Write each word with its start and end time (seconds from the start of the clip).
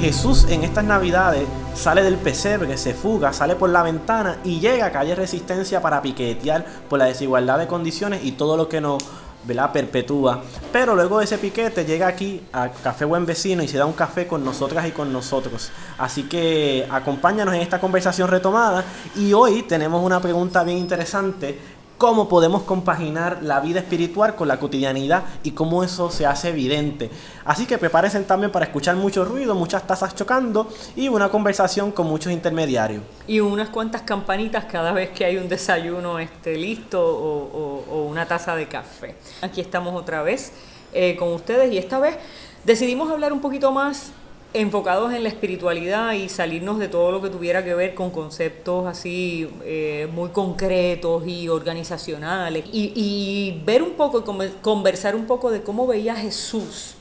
Jesús 0.00 0.46
en 0.48 0.62
estas 0.62 0.84
navidades 0.84 1.48
sale 1.74 2.04
del 2.04 2.14
pesebre, 2.14 2.78
se 2.78 2.94
fuga, 2.94 3.32
sale 3.32 3.56
por 3.56 3.70
la 3.70 3.82
ventana 3.82 4.38
y 4.44 4.60
llega 4.60 4.86
a 4.86 4.92
calle 4.92 5.16
Resistencia 5.16 5.82
para 5.82 6.00
piquetear 6.00 6.64
por 6.88 7.00
la 7.00 7.06
desigualdad 7.06 7.58
de 7.58 7.66
condiciones 7.66 8.24
y 8.24 8.32
todo 8.32 8.56
lo 8.56 8.68
que 8.68 8.80
nos 8.80 9.02
¿verdad? 9.42 9.72
perpetúa. 9.72 10.40
Pero 10.72 10.94
luego 10.94 11.18
de 11.18 11.24
ese 11.24 11.38
piquete 11.38 11.84
llega 11.84 12.06
aquí 12.06 12.42
a 12.52 12.68
Café 12.68 13.06
Buen 13.06 13.26
Vecino 13.26 13.60
y 13.60 13.66
se 13.66 13.76
da 13.76 13.86
un 13.86 13.92
café 13.92 14.28
con 14.28 14.44
nosotras 14.44 14.86
y 14.86 14.92
con 14.92 15.12
nosotros. 15.12 15.72
Así 15.98 16.24
que 16.24 16.86
acompáñanos 16.88 17.54
en 17.54 17.62
esta 17.62 17.80
conversación 17.80 18.28
retomada 18.28 18.84
y 19.16 19.32
hoy 19.32 19.62
tenemos 19.62 20.04
una 20.04 20.20
pregunta 20.20 20.62
bien 20.62 20.78
interesante 20.78 21.58
cómo 21.98 22.28
podemos 22.28 22.62
compaginar 22.62 23.40
la 23.42 23.58
vida 23.60 23.80
espiritual 23.80 24.36
con 24.36 24.46
la 24.46 24.58
cotidianidad 24.58 25.24
y 25.42 25.50
cómo 25.50 25.82
eso 25.82 26.10
se 26.10 26.26
hace 26.26 26.50
evidente. 26.50 27.10
Así 27.44 27.66
que 27.66 27.76
prepárense 27.76 28.20
también 28.20 28.52
para 28.52 28.66
escuchar 28.66 28.94
mucho 28.94 29.24
ruido, 29.24 29.56
muchas 29.56 29.84
tazas 29.84 30.14
chocando 30.14 30.68
y 30.94 31.08
una 31.08 31.28
conversación 31.28 31.90
con 31.90 32.06
muchos 32.06 32.32
intermediarios. 32.32 33.02
Y 33.26 33.40
unas 33.40 33.68
cuantas 33.70 34.02
campanitas 34.02 34.64
cada 34.66 34.92
vez 34.92 35.10
que 35.10 35.24
hay 35.24 35.36
un 35.36 35.48
desayuno 35.48 36.20
este, 36.20 36.56
listo 36.56 37.04
o, 37.04 38.04
una 38.08 38.26
taza 38.26 38.54
de 38.54 38.68
café. 38.68 39.16
Aquí 39.42 39.60
estamos 39.60 39.94
otra 39.94 40.22
vez 40.22 40.52
eh, 40.92 41.16
con 41.16 41.32
ustedes 41.32 41.72
y 41.72 41.78
esta 41.78 41.98
vez 41.98 42.16
decidimos 42.64 43.10
hablar 43.10 43.32
un 43.32 43.40
poquito 43.40 43.72
más 43.72 44.12
enfocados 44.54 45.12
en 45.12 45.22
la 45.22 45.28
espiritualidad 45.28 46.12
y 46.12 46.28
salirnos 46.28 46.78
de 46.78 46.88
todo 46.88 47.12
lo 47.12 47.20
que 47.20 47.28
tuviera 47.28 47.62
que 47.64 47.74
ver 47.74 47.94
con 47.94 48.10
conceptos 48.10 48.86
así 48.86 49.48
eh, 49.64 50.08
muy 50.12 50.30
concretos 50.30 51.26
y 51.26 51.48
organizacionales 51.48 52.64
y, 52.72 53.60
ver 53.64 53.82
un 53.82 53.92
poco, 53.92 54.24
conversar 54.62 55.14
un 55.14 55.26
poco 55.26 55.50
de 55.50 55.62
cómo 55.62 55.86
veía 55.86 56.16
Jesús 56.16 56.94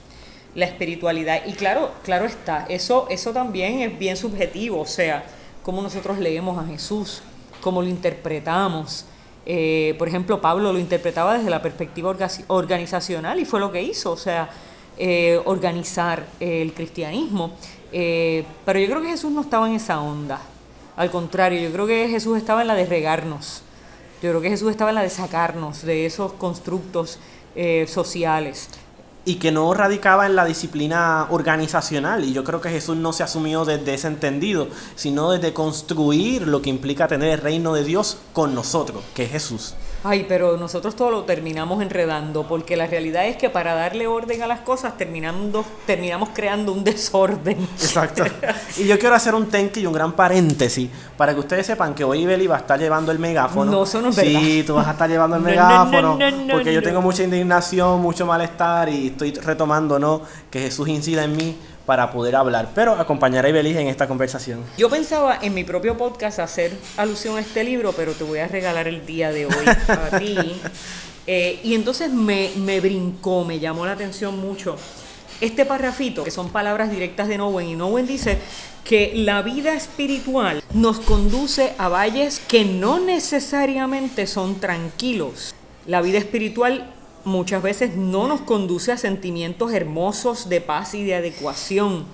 la 0.56 0.66
espiritualidad. 0.66 1.42
Y 1.45 1.54
claro, 1.54 1.92
claro 2.04 2.26
está, 2.26 2.66
eso, 2.67 3.08
eso 3.09 3.31
también 3.31 3.80
es 3.80 3.98
bien 3.98 4.17
subjetivo, 4.17 4.82
o 4.82 4.86
sea, 4.86 5.23
cómo 5.64 5.82
nosotros 5.82 6.17
leemos 6.17 6.58
a 6.58 6.67
Jesús, 6.67 7.22
cómo 7.61 7.82
lo 7.82 7.88
interpretamos. 7.88 9.06
Eh, 9.45 9.95
por 9.98 10.08
ejemplo, 10.08 10.42
Pablo 10.42 10.73
lo 10.73 10.80
interpretaba 10.80 11.38
desde 11.38 11.50
la 11.50 11.61
perspectiva 11.61 12.14
organizacional 12.48 13.39
y 13.39 13.45
fue 13.45 13.59
lo 13.59 13.72
que 13.72 13.82
hizo, 13.82 14.11
o 14.11 14.17
sea, 14.17 14.50
eh, 14.98 15.40
organizar 15.45 16.26
el 16.40 16.73
cristianismo. 16.73 17.52
Eh, 17.92 18.44
pero 18.66 18.80
yo 18.80 18.88
creo 18.88 19.02
que 19.02 19.09
Jesús 19.09 19.31
no 19.31 19.42
estaba 19.42 19.67
en 19.67 19.76
esa 19.76 20.02
onda. 20.02 20.39
Al 20.95 21.12
contrario, 21.12 21.62
yo 21.62 21.72
creo 21.72 21.88
que 21.88 22.09
Jesús 22.09 22.38
estaba 22.38 22.62
en 22.62 22.67
la 22.67 22.76
de 22.76 22.86
regarnos. 22.86 23.62
Yo 24.22 24.31
creo 24.31 24.42
que 24.42 24.50
Jesús 24.50 24.72
estaba 24.72 24.89
en 24.89 24.95
la 24.95 25.04
de 25.04 25.09
sacarnos 25.09 25.84
de 25.84 26.08
esos 26.08 26.34
constructos 26.34 27.20
eh, 27.56 27.86
sociales 27.88 28.70
y 29.28 29.36
que 29.36 29.52
no 29.52 29.73
radicaba 29.73 30.26
en 30.26 30.36
la 30.36 30.45
disciplina 30.45 31.28
organizacional. 31.30 32.23
Y 32.23 32.32
yo 32.32 32.45
creo 32.45 32.61
que 32.61 32.70
Jesús 32.70 32.95
no 32.95 33.11
se 33.11 33.23
asumió 33.23 33.66
desde 33.66 33.94
ese 33.94 34.08
entendido, 34.08 34.70
sino 34.95 35.32
desde 35.32 35.54
construir 35.54 36.48
lo 36.48 36.61
que 36.61 36.70
implica 36.70 37.10
tener 37.10 37.32
el 37.33 37.42
reino 37.42 37.73
de 37.73 37.83
Dios 37.83 38.17
con 38.32 38.55
nosotros, 38.55 39.04
que 39.14 39.23
es 39.23 39.32
Jesús. 39.32 39.76
Ay, 40.03 40.25
pero 40.27 40.58
nosotros 40.58 40.95
todo 40.95 41.11
lo 41.11 41.23
terminamos 41.23 41.81
enredando, 41.81 42.47
porque 42.47 42.77
la 42.77 42.87
realidad 42.87 43.25
es 43.25 43.35
que 43.35 43.49
para 43.49 43.73
darle 43.73 44.08
orden 44.08 44.41
a 44.43 44.47
las 44.47 44.61
cosas 44.61 44.97
terminando, 44.97 45.65
terminamos 45.85 46.30
creando 46.33 46.71
un 46.71 46.83
desorden. 46.83 47.58
Exacto. 47.80 48.23
Y 48.77 48.85
yo 48.85 48.99
quiero 48.99 49.15
hacer 49.15 49.33
un 49.33 49.47
tenque 49.47 49.80
y 49.80 49.85
un 49.87 49.93
gran 49.93 50.11
paréntesis 50.11 50.89
para 51.17 51.33
que 51.33 51.39
ustedes 51.39 51.65
sepan 51.65 51.95
que 51.95 52.03
hoy 52.03 52.25
Beli 52.25 52.45
va 52.45 52.58
a 52.58 52.59
estar 52.59 52.80
llevando 52.80 53.11
el 53.11 53.17
megáfono. 53.17 53.71
No, 53.71 53.83
eso 53.83 54.02
no 54.02 54.09
es 54.09 54.15
Sí, 54.15 54.63
tú 54.67 54.75
vas 54.75 54.87
a 54.87 54.91
estar 54.91 55.09
llevando 55.09 55.37
el 55.37 55.41
megáfono, 55.41 56.17
porque 56.52 56.73
yo 56.73 56.83
tengo 56.83 57.02
mucha 57.02 57.23
indignación, 57.23 57.99
mucho 58.02 58.25
malestar 58.25 58.89
y 58.89 59.08
estoy 59.08 59.31
retomando, 59.33 59.97
¿no? 59.97 60.21
Que 60.52 60.59
Jesús 60.59 60.87
incida 60.87 61.23
en 61.23 61.35
mí 61.35 61.58
para 61.87 62.11
poder 62.11 62.36
hablar, 62.36 62.71
pero 62.75 62.93
acompañaré 62.93 63.48
a 63.48 63.52
Ibeliz 63.52 63.77
en 63.77 63.87
esta 63.87 64.09
conversación. 64.09 64.61
Yo 64.77 64.89
pensaba 64.89 65.39
en 65.42 65.53
mi 65.53 65.64
propio 65.64 65.98
podcast 65.98 66.37
hacer 66.39 66.73
alusión 66.98 67.37
a 67.37 67.39
este 67.39 67.64
libro, 67.64 67.93
pero 67.93 68.11
te 68.11 68.25
voy 68.25 68.39
a 68.39 68.48
regalar 68.49 68.89
el 68.89 69.05
día 69.05 69.31
de 69.31 69.45
hoy 69.45 69.65
a 69.87 70.20
ti. 70.20 70.61
Eh, 71.26 71.61
y 71.64 71.76
entonces 71.76 72.11
me, 72.11 72.52
me 72.58 72.81
brincó, 72.81 73.45
me 73.45 73.59
llamó 73.59 73.86
la 73.86 73.93
atención 73.93 74.37
mucho 74.37 74.76
este 75.39 75.65
parrafito, 75.65 76.26
que 76.26 76.31
son 76.31 76.49
palabras 76.49 76.92
directas 76.92 77.30
de 77.30 77.37
Nowen, 77.37 77.67
y 77.70 77.76
Nowen 77.76 78.05
dice 78.05 78.37
que 78.83 79.14
la 79.15 79.42
vida 79.42 79.73
espiritual 79.73 80.61
nos 80.73 80.99
conduce 80.99 81.73
a 81.77 81.87
valles 81.87 82.42
que 82.47 82.65
no 82.65 82.99
necesariamente 82.99 84.27
son 84.27 84.59
tranquilos. 84.59 85.53
La 85.86 86.02
vida 86.02 86.17
espiritual 86.17 86.93
muchas 87.27 87.61
veces 87.61 87.95
no 87.95 88.27
nos 88.27 88.42
conduce 88.42 88.92
a 88.92 88.98
sentimientos 88.98 89.73
hermosos 89.73 90.49
de 90.49 90.61
paz 90.61 90.95
y 90.95 91.04
de 91.04 91.15
adecuación 91.15 92.05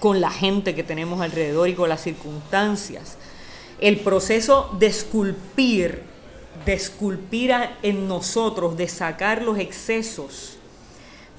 con 0.00 0.20
la 0.20 0.30
gente 0.30 0.74
que 0.74 0.82
tenemos 0.82 1.20
alrededor 1.20 1.68
y 1.68 1.74
con 1.74 1.88
las 1.88 2.02
circunstancias. 2.02 3.18
El 3.80 4.00
proceso 4.00 4.74
de 4.78 4.86
esculpir, 4.86 6.02
de 6.64 6.72
esculpir 6.72 7.52
en 7.82 8.08
nosotros, 8.08 8.76
de 8.76 8.88
sacar 8.88 9.42
los 9.42 9.58
excesos 9.58 10.56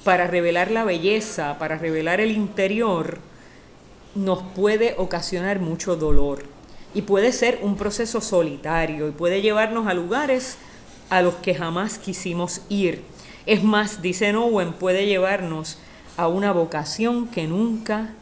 para 0.03 0.27
revelar 0.27 0.69
la 0.71 0.83
belleza, 0.83 1.57
para 1.57 1.77
revelar 1.77 2.21
el 2.21 2.31
interior, 2.31 3.17
nos 4.15 4.44
puede 4.44 4.95
ocasionar 4.97 5.59
mucho 5.59 5.95
dolor. 5.95 6.44
Y 6.94 7.01
puede 7.01 7.31
ser 7.31 7.59
un 7.63 7.75
proceso 7.75 8.21
solitario 8.21 9.07
y 9.07 9.11
puede 9.11 9.41
llevarnos 9.41 9.88
a 9.88 9.95
lugares 9.95 10.57
a 11.09 11.21
los 11.21 11.35
que 11.35 11.55
jamás 11.55 11.97
quisimos 11.97 12.61
ir 12.69 13.12
es 13.45 13.63
más, 13.63 14.01
dice 14.01 14.35
Owen, 14.35 14.73
puede 14.73 15.05
llevarnos 15.05 15.77
a 16.17 16.27
una 16.27 16.51
vocación 16.51 17.27
que 17.27 17.47
nunca 17.47 18.13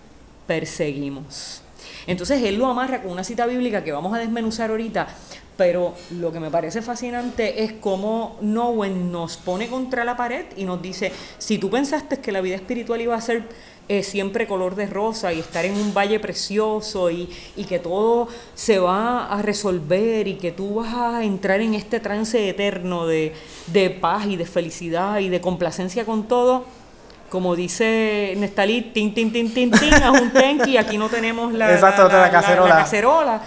perseguimos. 0.48 1.62
Entonces 2.08 2.42
él 2.44 2.58
lo 2.58 2.68
amarra 2.68 3.02
con 3.02 3.12
una 3.12 3.24
cita 3.24 3.46
bíblica 3.46 3.84
que 3.84 3.92
vamos 3.92 4.14
a 4.16 4.20
desmenuzar 4.20 4.72
ahorita, 4.72 5.08
pero 5.58 5.94
lo 6.12 6.32
que 6.32 6.40
me 6.40 6.50
parece 6.50 6.82
fascinante 6.82 7.64
es 7.64 7.74
cómo 7.74 8.38
Nowen 8.42 9.12
nos 9.12 9.38
pone 9.38 9.68
contra 9.68 10.04
la 10.04 10.18
pared 10.18 10.46
y 10.58 10.64
nos 10.64 10.82
dice, 10.82 11.12
si 11.38 11.60
tú 11.60 11.70
pensaste 11.70 12.20
que 12.20 12.32
la 12.32 12.42
vida 12.42 12.56
espiritual 12.56 13.02
iba 13.02 13.16
a 13.16 13.22
ser 13.22 13.44
eh, 13.92 14.04
siempre 14.04 14.48
color 14.48 14.76
de 14.76 14.86
rosa 14.86 15.34
y 15.34 15.40
estar 15.42 15.66
en 15.66 15.76
un 15.76 15.94
valle 15.94 16.18
precioso 16.22 17.12
y, 17.12 17.30
y, 17.58 17.66
que 17.66 17.78
todo 17.78 18.30
se 18.56 18.80
va 18.80 19.26
a 19.26 19.42
resolver 19.42 20.30
y 20.30 20.36
que 20.36 20.54
tú 20.54 20.76
vas 20.76 20.94
a 20.94 21.26
entrar 21.26 21.60
en 21.60 21.74
este 21.74 22.00
trance 22.00 22.48
eterno 22.48 23.06
de, 23.06 23.34
de 23.68 23.90
paz 23.90 24.28
y 24.28 24.38
de 24.38 24.46
felicidad 24.46 25.20
y 25.20 25.28
de 25.28 25.42
complacencia 25.42 26.06
con 26.06 26.30
todo. 26.30 26.64
Como 27.30 27.54
dice 27.58 28.34
Nestalí, 28.38 28.94
tin, 28.94 29.14
tin, 29.14 29.34
tin, 29.34 29.54
tin, 29.54 29.72
tin, 29.72 29.94
haz 29.94 30.22
un 30.22 30.32
tenki, 30.32 30.78
aquí 30.78 30.98
no 30.98 31.10
tenemos 31.10 31.52
la, 31.52 31.74
Exacto, 31.74 32.08
la, 32.08 32.22
la, 32.22 32.32
cacerola. 32.32 32.70
la, 32.70 32.82
cacerola. 32.84 33.42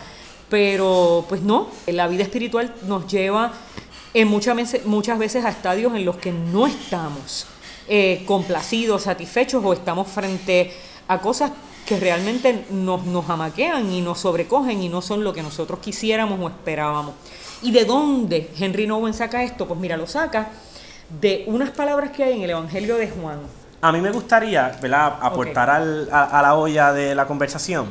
Pero 0.50 1.24
pues 1.26 1.40
no, 1.40 1.68
la 1.86 2.06
vida 2.06 2.22
espiritual 2.22 2.74
nos 2.86 3.10
lleva 3.10 3.50
en 4.12 4.28
muchas 4.28 4.54
veces, 4.56 4.84
muchas 4.84 5.18
veces 5.18 5.42
a 5.46 5.48
estadios 5.48 5.94
en 5.94 6.04
los 6.04 6.18
que 6.18 6.32
no 6.32 6.66
estamos 6.66 7.46
eh, 7.88 8.22
complacidos, 8.26 9.02
satisfechos 9.02 9.64
o 9.64 9.72
estamos 9.72 10.08
frente 10.08 10.72
a 11.08 11.20
cosas 11.20 11.52
que 11.84 12.00
realmente 12.00 12.64
nos, 12.70 13.04
nos 13.04 13.28
amaquean 13.28 13.92
y 13.92 14.00
nos 14.00 14.20
sobrecogen 14.20 14.82
y 14.82 14.88
no 14.88 15.02
son 15.02 15.22
lo 15.22 15.32
que 15.32 15.42
nosotros 15.42 15.80
quisiéramos 15.80 16.40
o 16.40 16.48
esperábamos. 16.48 17.14
¿Y 17.62 17.72
de 17.72 17.84
dónde 17.84 18.50
Henry 18.58 18.86
Nowen 18.86 19.14
saca 19.14 19.42
esto? 19.42 19.66
Pues 19.66 19.78
mira, 19.78 19.96
lo 19.96 20.06
saca 20.06 20.48
de 21.20 21.44
unas 21.46 21.70
palabras 21.70 22.10
que 22.10 22.24
hay 22.24 22.34
en 22.34 22.42
el 22.42 22.50
Evangelio 22.50 22.96
de 22.96 23.08
Juan. 23.08 23.40
A 23.80 23.92
mí 23.92 24.00
me 24.00 24.10
gustaría 24.10 24.76
¿verdad? 24.80 25.18
aportar 25.20 25.68
al, 25.68 26.08
a, 26.10 26.38
a, 26.38 26.42
la 26.42 26.54
olla 26.54 26.92
de 26.92 27.14
la 27.14 27.26
conversación 27.26 27.86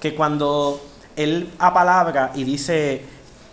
que 0.00 0.14
cuando 0.14 0.80
él 1.16 1.50
apalabra 1.58 2.30
y 2.34 2.44
dice 2.44 3.02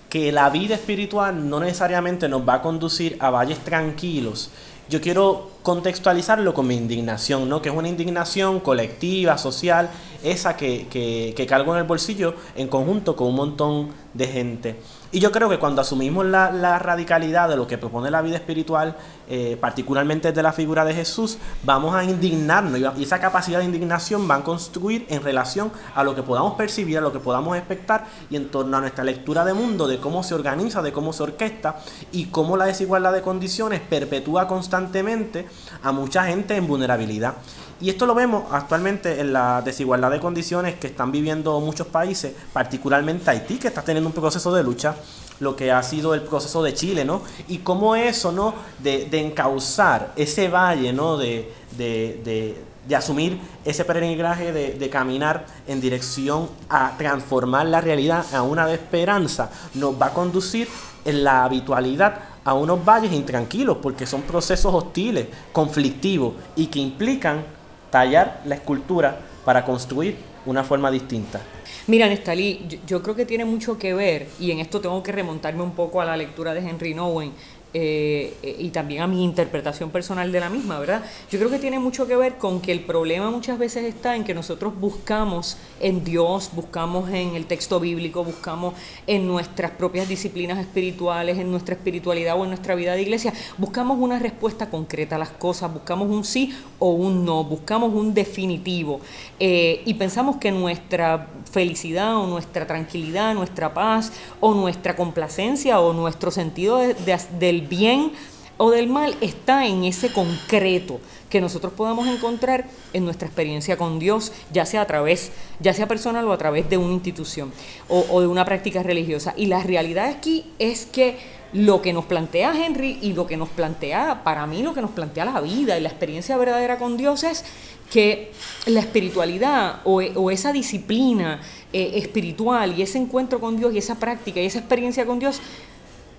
que 0.09 0.31
la 0.31 0.49
vida 0.49 0.75
espiritual 0.75 1.49
no 1.49 1.59
necesariamente 1.59 2.27
nos 2.27 2.47
va 2.47 2.55
a 2.55 2.61
conducir 2.61 3.17
a 3.19 3.29
valles 3.29 3.59
tranquilos, 3.59 4.49
yo 4.89 5.01
quiero 5.01 5.51
contextualizarlo 5.61 6.53
con 6.53 6.67
mi 6.67 6.75
indignación, 6.75 7.47
¿no? 7.47 7.61
Que 7.61 7.69
es 7.69 7.75
una 7.75 7.87
indignación 7.87 8.59
colectiva, 8.59 9.37
social, 9.37 9.89
esa 10.23 10.57
que, 10.57 10.87
que, 10.89 11.33
que 11.37 11.45
cargo 11.45 11.73
en 11.73 11.79
el 11.79 11.85
bolsillo 11.85 12.33
en 12.55 12.67
conjunto 12.67 13.15
con 13.15 13.27
un 13.27 13.35
montón 13.35 13.89
de 14.13 14.27
gente. 14.27 14.75
Y 15.11 15.19
yo 15.19 15.31
creo 15.31 15.49
que 15.49 15.57
cuando 15.57 15.81
asumimos 15.81 16.23
la, 16.23 16.77
radicalidad 16.77 17.49
de 17.49 17.57
lo 17.57 17.65
que 17.65 17.79
propone 17.79 18.11
la 18.11 18.21
vida 18.21 18.35
espiritual, 18.35 18.95
eh, 19.27 19.57
particularmente 19.59 20.31
de 20.31 20.43
la 20.43 20.53
figura 20.53 20.85
de 20.85 20.93
Jesús, 20.93 21.39
vamos 21.63 21.95
a 21.95 22.03
indignarnos 22.03 22.79
y 22.95 23.03
esa 23.03 23.19
capacidad 23.19 23.57
de 23.57 23.65
indignación 23.65 24.29
va 24.29 24.35
a 24.35 24.43
construir 24.43 25.07
en 25.09 25.23
relación 25.23 25.71
a 25.95 26.03
lo 26.03 26.13
que 26.13 26.21
podamos 26.21 26.53
percibir, 26.53 26.99
a 26.99 27.01
lo 27.01 27.11
que 27.11 27.19
podamos 27.19 27.57
expectar 27.57 28.05
y 28.29 28.35
en 28.35 28.49
torno 28.49 28.77
a 28.77 28.81
nuestra 28.81 29.03
lectura 29.03 29.43
de 29.45 29.53
mundo, 29.53 29.87
de 29.87 29.97
cómo 29.97 30.21
se 30.21 30.35
organiza, 30.35 30.83
de 30.83 30.91
cómo 30.91 31.11
se 31.11 31.23
orquesta 31.23 31.79
y 32.11 32.25
cómo 32.25 32.55
la 32.55 32.65
desigualdad 32.65 33.11
de 33.11 33.23
condiciones 33.23 33.81
perpetúa 33.81 34.47
constantemente 34.47 35.47
a 35.81 35.91
mucha 35.91 36.25
gente 36.25 36.55
en 36.55 36.67
vulnerabilidad. 36.67 37.33
Y 37.81 37.89
esto 37.89 38.05
lo 38.05 38.13
vemos 38.13 38.43
actualmente 38.51 39.21
en 39.21 39.31
la 39.31 39.61
desigualdad 39.61 40.11
de 40.11 40.19
condiciones 40.19 40.75
que 40.75 40.87
están 40.87 41.11
viviendo 41.11 41.59
muchos 41.61 41.87
países, 41.87 42.33
particularmente 42.51 43.29
Haití, 43.29 43.57
que 43.57 43.69
está 43.69 43.81
teniendo 43.81 44.09
un 44.09 44.13
proceso 44.13 44.53
de 44.53 44.63
lucha, 44.63 44.95
lo 45.39 45.55
que 45.55 45.71
ha 45.71 45.81
sido 45.81 46.13
el 46.13 46.21
proceso 46.21 46.61
de 46.61 46.73
Chile, 46.73 47.05
¿no? 47.05 47.21
Y 47.47 47.59
cómo 47.59 47.95
eso, 47.95 48.33
¿no? 48.33 48.53
De, 48.79 49.05
de 49.05 49.25
encauzar 49.25 50.11
ese 50.17 50.49
valle, 50.49 50.91
¿no? 50.91 51.17
De, 51.17 51.53
de, 51.77 52.57
de 52.85 52.95
asumir 52.95 53.39
ese 53.63 53.85
peregrinaje 53.85 54.51
de, 54.51 54.73
de, 54.73 54.89
caminar 54.89 55.45
en 55.67 55.79
dirección 55.79 56.49
a 56.69 56.97
transformar 56.97 57.67
la 57.67 57.79
realidad 57.79 58.25
a 58.33 58.41
una 58.41 58.65
de 58.65 58.73
esperanza, 58.73 59.51
nos 59.75 60.01
va 60.01 60.07
a 60.07 60.13
conducir 60.13 60.67
en 61.05 61.23
la 61.23 61.45
habitualidad 61.45 62.19
a 62.43 62.53
unos 62.55 62.83
valles 62.83 63.13
intranquilos, 63.13 63.77
porque 63.77 64.07
son 64.07 64.23
procesos 64.23 64.73
hostiles, 64.73 65.27
conflictivos 65.53 66.33
y 66.55 66.67
que 66.67 66.79
implican 66.79 67.58
tallar 67.89 68.41
la 68.45 68.55
escultura 68.55 69.17
para 69.45 69.63
construir 69.65 70.15
una 70.45 70.63
forma 70.63 70.89
distinta. 70.91 71.41
Mira, 71.87 72.07
Nestalí, 72.07 72.79
yo, 72.85 73.01
creo 73.01 73.15
que 73.15 73.25
tiene 73.25 73.45
mucho 73.45 73.77
que 73.77 73.93
ver, 73.93 74.27
y 74.39 74.51
en 74.51 74.59
esto 74.59 74.79
tengo 74.79 75.01
que 75.01 75.11
remontarme 75.11 75.63
un 75.63 75.71
poco 75.71 76.01
a 76.01 76.05
la 76.05 76.15
lectura 76.15 76.53
de 76.53 76.67
Henry 76.67 76.93
Nowen, 76.93 77.31
eh, 77.73 78.57
y 78.59 78.69
también 78.69 79.03
a 79.03 79.07
mi 79.07 79.23
interpretación 79.23 79.91
personal 79.91 80.31
de 80.31 80.39
la 80.39 80.49
misma, 80.49 80.79
¿verdad? 80.79 81.03
Yo 81.31 81.37
creo 81.37 81.51
que 81.51 81.59
tiene 81.59 81.77
mucho 81.77 82.07
que 82.07 82.15
ver 82.15 82.37
con 82.37 82.61
que 82.61 82.71
el 82.71 82.79
problema 82.79 83.29
muchas 83.29 83.59
veces 83.59 83.83
está 83.83 84.15
en 84.15 84.23
que 84.23 84.33
nosotros 84.33 84.73
buscamos 84.79 85.57
en 85.79 86.03
Dios, 86.03 86.49
buscamos 86.53 87.09
en 87.09 87.35
el 87.35 87.45
texto 87.45 87.79
bíblico, 87.79 88.23
buscamos 88.23 88.73
en 89.05 89.27
nuestras 89.27 89.71
propias 89.71 90.07
disciplinas 90.07 90.57
espirituales, 90.57 91.37
en 91.37 91.51
nuestra 91.51 91.75
espiritualidad 91.75 92.39
o 92.39 92.43
en 92.43 92.49
nuestra 92.49 92.73
vida 92.73 92.93
de 92.93 93.03
iglesia, 93.03 93.33
buscamos 93.57 93.99
una 93.99 94.17
respuesta 94.17 94.69
concreta 94.69 95.17
a 95.17 95.19
las 95.19 95.29
cosas, 95.29 95.71
buscamos 95.71 96.09
un 96.09 96.23
sí 96.23 96.57
o 96.79 96.91
un 96.91 97.23
no, 97.23 97.43
buscamos 97.43 97.93
un 97.93 98.13
definitivo 98.13 98.99
eh, 99.39 99.83
y 99.85 99.93
pensamos 99.93 100.37
que 100.37 100.51
nuestra 100.51 101.27
felicidad 101.51 102.17
o 102.17 102.27
nuestra 102.27 102.65
tranquilidad, 102.65 103.33
nuestra 103.33 103.73
paz 103.73 104.11
o 104.39 104.53
nuestra 104.53 104.95
complacencia 104.95 105.79
o 105.79 105.93
nuestro 105.93 106.31
sentido 106.31 106.77
de, 106.77 106.95
del 107.39 107.58
bien 107.61 108.11
o 108.57 108.71
del 108.71 108.87
mal 108.87 109.15
está 109.21 109.65
en 109.65 109.85
ese 109.85 110.11
concreto 110.11 110.99
que 111.29 111.39
nosotros 111.39 111.71
podamos 111.73 112.07
encontrar 112.07 112.65
en 112.91 113.05
nuestra 113.05 113.27
experiencia 113.27 113.77
con 113.77 113.99
Dios, 113.99 114.33
ya 114.51 114.65
sea 114.65 114.81
a 114.81 114.85
través, 114.85 115.31
ya 115.59 115.73
sea 115.73 115.87
personal 115.87 116.27
o 116.27 116.33
a 116.33 116.37
través 116.37 116.69
de 116.69 116.77
una 116.77 116.93
institución 116.93 117.53
o, 117.87 118.19
de 118.19 118.27
una 118.27 118.43
práctica 118.45 118.83
religiosa. 118.83 119.33
Y 119.37 119.45
la 119.45 119.63
realidad 119.63 120.07
aquí 120.07 120.45
es 120.59 120.85
que 120.85 121.17
lo 121.53 121.81
que 121.81 121.93
nos 121.93 122.05
plantea 122.05 122.53
Henry 122.53 122.99
y 123.01 123.13
lo 123.13 123.27
que 123.27 123.37
nos 123.37 123.49
plantea, 123.49 124.23
para 124.23 124.45
mí 124.45 124.61
lo 124.61 124.73
que 124.73 124.81
nos 124.81 124.91
plantea 124.91 125.25
la 125.25 125.39
vida 125.39 125.77
y 125.77 125.81
la 125.81 125.89
experiencia 125.89 126.35
verdadera 126.35 126.77
con 126.77 126.97
Dios 126.97 127.23
es 127.23 127.45
que 127.89 128.31
la 128.67 128.81
espiritualidad 128.81 129.81
o, 129.83 130.01
esa 130.31 130.51
disciplina 130.51 131.41
eh, 131.73 131.91
espiritual 131.95 132.77
y 132.77 132.83
ese 132.83 132.97
encuentro 132.99 133.39
con 133.39 133.57
Dios 133.57 133.73
y 133.73 133.77
esa 133.77 133.95
práctica 133.95 134.39
y 134.41 134.45
esa 134.45 134.59
experiencia 134.59 135.05
con 135.05 135.17
Dios, 135.17 135.41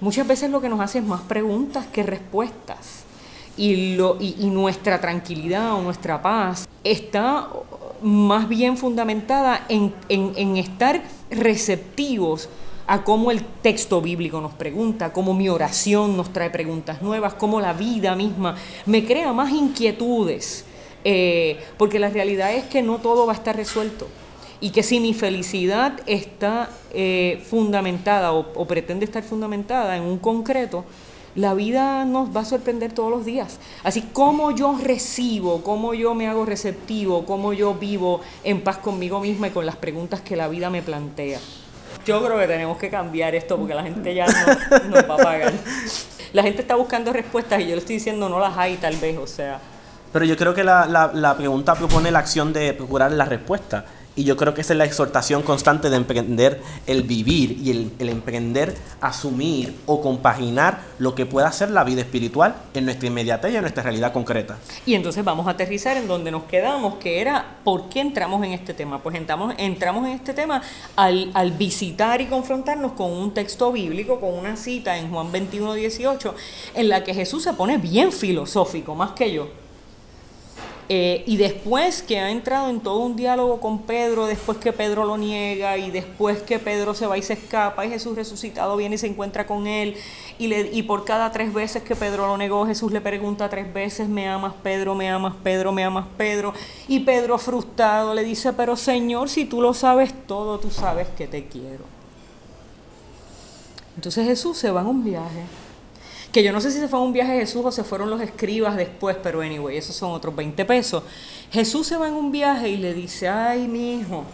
muchas 0.00 0.26
veces 0.26 0.50
lo 0.50 0.60
que 0.60 0.68
nos 0.68 0.80
hace 0.80 0.98
es 0.98 1.04
más 1.04 1.22
preguntas 1.22 1.86
que 1.86 2.02
respuestas. 2.02 3.04
Y, 3.56 3.96
lo, 3.96 4.16
y, 4.20 4.46
nuestra 4.46 5.00
tranquilidad 5.00 5.74
o 5.74 5.82
nuestra 5.82 6.22
paz 6.22 6.66
está 6.82 7.48
más 8.00 8.48
bien 8.48 8.78
fundamentada 8.78 9.66
en, 9.68 9.92
estar 10.56 11.02
receptivos 11.30 12.48
a 12.86 13.04
cómo 13.04 13.30
el 13.30 13.44
texto 13.44 14.00
bíblico 14.00 14.40
nos 14.40 14.52
pregunta, 14.54 15.12
cómo 15.12 15.34
mi 15.34 15.48
oración 15.48 16.16
nos 16.16 16.32
trae 16.32 16.48
preguntas 16.48 17.02
nuevas, 17.02 17.34
cómo 17.34 17.60
la 17.60 17.74
vida 17.74 18.16
misma 18.16 18.56
me 18.86 19.04
crea 19.04 19.32
más 19.32 19.52
inquietudes 19.52 20.64
eh, 21.04 21.58
porque 21.76 21.98
la 21.98 22.08
realidad 22.08 22.54
es 22.54 22.64
que 22.64 22.82
no 22.82 22.98
todo 22.98 23.26
va 23.26 23.32
a 23.32 23.36
estar 23.36 23.56
resuelto 23.56 24.06
y 24.60 24.70
que 24.70 24.82
si 24.82 25.00
mi 25.00 25.14
felicidad 25.14 26.00
está 26.06 26.68
eh, 26.92 27.42
fundamentada 27.48 28.32
o, 28.32 28.66
pretende 28.66 29.04
estar 29.06 29.22
fundamentada 29.22 29.96
en 29.96 30.02
un 30.02 30.18
concreto, 30.18 30.84
la 31.34 31.54
vida 31.54 32.04
nos 32.04 32.36
va 32.36 32.40
a 32.40 32.44
sorprender 32.44 32.92
todos 32.92 33.10
los 33.10 33.24
días. 33.24 33.58
Así 33.84 34.02
como 34.02 34.54
yo 34.54 34.78
recibo, 34.82 35.62
como 35.62 35.94
yo 35.94 36.14
me 36.14 36.28
hago 36.28 36.44
receptivo, 36.44 37.24
como 37.24 37.52
yo 37.52 37.74
vivo 37.74 38.20
en 38.44 38.60
paz 38.60 38.78
conmigo 38.78 39.20
misma 39.20 39.48
y 39.48 39.50
con 39.50 39.64
las 39.64 39.76
preguntas 39.76 40.20
que 40.20 40.36
la 40.36 40.48
vida 40.48 40.68
me 40.68 40.82
plantea. 40.82 41.38
Yo 42.04 42.24
creo 42.24 42.38
que 42.38 42.46
tenemos 42.46 42.78
que 42.78 42.90
cambiar 42.90 43.34
esto 43.34 43.56
porque 43.56 43.74
la 43.74 43.82
gente 43.82 44.14
ya 44.14 44.26
no 44.26 44.88
nos 44.90 45.08
va 45.08 45.14
a 45.14 45.18
pagar. 45.18 45.52
La 46.32 46.42
gente 46.42 46.62
está 46.62 46.74
buscando 46.74 47.12
respuestas 47.12 47.60
y 47.60 47.64
yo 47.64 47.70
le 47.70 47.78
estoy 47.78 47.96
diciendo 47.96 48.28
no 48.28 48.40
las 48.40 48.56
hay 48.56 48.76
tal 48.76 48.96
vez, 48.96 49.16
o 49.16 49.26
sea. 49.26 49.60
Pero 50.12 50.24
yo 50.24 50.36
creo 50.36 50.52
que 50.54 50.64
la, 50.64 50.86
la, 50.86 51.10
la 51.14 51.36
pregunta 51.36 51.74
propone 51.74 52.10
la 52.10 52.18
acción 52.18 52.52
de 52.52 52.74
procurar 52.74 53.12
la 53.12 53.24
respuesta. 53.24 53.84
Y 54.20 54.24
yo 54.24 54.36
creo 54.36 54.52
que 54.52 54.60
esa 54.60 54.74
es 54.74 54.76
la 54.76 54.84
exhortación 54.84 55.40
constante 55.40 55.88
de 55.88 55.96
emprender 55.96 56.60
el 56.86 57.04
vivir 57.04 57.52
y 57.52 57.70
el, 57.70 57.90
el, 57.98 58.10
emprender 58.10 58.76
asumir 59.00 59.74
o 59.86 60.02
compaginar 60.02 60.82
lo 60.98 61.14
que 61.14 61.24
pueda 61.24 61.50
ser 61.52 61.70
la 61.70 61.84
vida 61.84 62.02
espiritual 62.02 62.54
en 62.74 62.84
nuestra 62.84 63.06
inmediatez 63.06 63.50
y 63.50 63.56
en 63.56 63.62
nuestra 63.62 63.82
realidad 63.82 64.12
concreta. 64.12 64.58
Y 64.84 64.92
entonces 64.92 65.24
vamos 65.24 65.46
a 65.46 65.52
aterrizar 65.52 65.96
en 65.96 66.06
donde 66.06 66.30
nos 66.30 66.42
quedamos, 66.42 66.96
que 66.96 67.22
era 67.22 67.56
por 67.64 67.88
qué 67.88 68.00
entramos 68.00 68.44
en 68.44 68.52
este 68.52 68.74
tema. 68.74 69.02
Pues 69.02 69.16
entramos, 69.16 69.54
entramos 69.56 70.06
en 70.06 70.12
este 70.12 70.34
tema 70.34 70.60
al, 70.96 71.30
al 71.32 71.52
visitar 71.52 72.20
y 72.20 72.26
confrontarnos 72.26 72.92
con 72.92 73.10
un 73.10 73.32
texto 73.32 73.72
bíblico, 73.72 74.20
con 74.20 74.34
una 74.34 74.54
cita 74.58 74.98
en 74.98 75.10
Juan 75.10 75.32
21, 75.32 75.72
18, 75.72 76.34
en 76.74 76.90
la 76.90 77.02
que 77.04 77.14
Jesús 77.14 77.42
se 77.42 77.54
pone 77.54 77.78
bien 77.78 78.12
filosófico, 78.12 78.94
más 78.94 79.12
que 79.12 79.32
yo 79.32 79.48
eh, 80.92 81.22
y 81.24 81.36
después 81.36 82.02
que 82.02 82.18
ha 82.18 82.32
entrado 82.32 82.68
en 82.68 82.80
todo 82.80 82.98
un 82.98 83.14
diálogo 83.14 83.60
con 83.60 83.82
Pedro, 83.82 84.26
después 84.26 84.58
que 84.58 84.72
Pedro 84.72 85.04
lo 85.04 85.16
niega 85.16 85.78
y 85.78 85.92
después 85.92 86.42
que 86.42 86.58
Pedro 86.58 86.94
se 86.94 87.06
va 87.06 87.16
y 87.16 87.22
se 87.22 87.34
escapa 87.34 87.86
y 87.86 87.90
Jesús 87.90 88.16
resucitado 88.16 88.76
viene 88.76 88.96
y 88.96 88.98
se 88.98 89.06
encuentra 89.06 89.46
con 89.46 89.68
él 89.68 89.94
y, 90.36 90.52
y 90.52 90.82
por 90.82 91.04
cada 91.04 91.30
tres 91.30 91.54
veces 91.54 91.84
que 91.84 91.94
Pedro 91.94 92.26
lo 92.26 92.36
negó, 92.36 92.66
Jesús 92.66 92.90
le 92.90 93.00
pregunta 93.00 93.48
tres 93.48 93.72
veces, 93.72 94.08
¿me 94.08 94.28
amas 94.28 94.52
Pedro? 94.64 94.96
¿Me 94.96 95.08
amas 95.08 95.34
Pedro? 95.44 95.70
¿Me 95.70 95.84
amas 95.84 96.06
Pedro? 96.16 96.54
Y 96.88 96.98
Pedro 96.98 97.38
frustrado 97.38 98.12
le 98.12 98.24
dice, 98.24 98.52
pero 98.52 98.74
Señor, 98.74 99.28
si 99.28 99.44
tú 99.44 99.62
lo 99.62 99.74
sabes 99.74 100.12
todo, 100.26 100.58
tú 100.58 100.72
sabes 100.72 101.06
que 101.16 101.28
te 101.28 101.46
quiero. 101.46 101.84
Entonces 103.94 104.26
Jesús 104.26 104.58
se 104.58 104.72
va 104.72 104.80
en 104.80 104.88
un 104.88 105.04
viaje 105.04 105.44
que 106.32 106.42
yo 106.42 106.52
no 106.52 106.60
sé 106.60 106.70
si 106.70 106.78
se 106.78 106.88
fue 106.88 106.98
a 106.98 107.02
un 107.02 107.12
viaje 107.12 107.40
Jesús 107.40 107.64
o 107.64 107.72
se 107.72 107.82
fueron 107.82 108.08
los 108.08 108.20
escribas 108.20 108.76
después, 108.76 109.16
pero 109.22 109.40
anyway, 109.40 109.76
esos 109.76 109.96
son 109.96 110.12
otros 110.12 110.34
20 110.36 110.64
pesos. 110.64 111.02
Jesús 111.50 111.86
se 111.86 111.96
va 111.96 112.08
en 112.08 112.14
un 112.14 112.30
viaje 112.30 112.68
y 112.68 112.76
le 112.76 112.94
dice, 112.94 113.28
ay, 113.28 113.66
mi 113.66 113.94
hijo, 113.94 114.24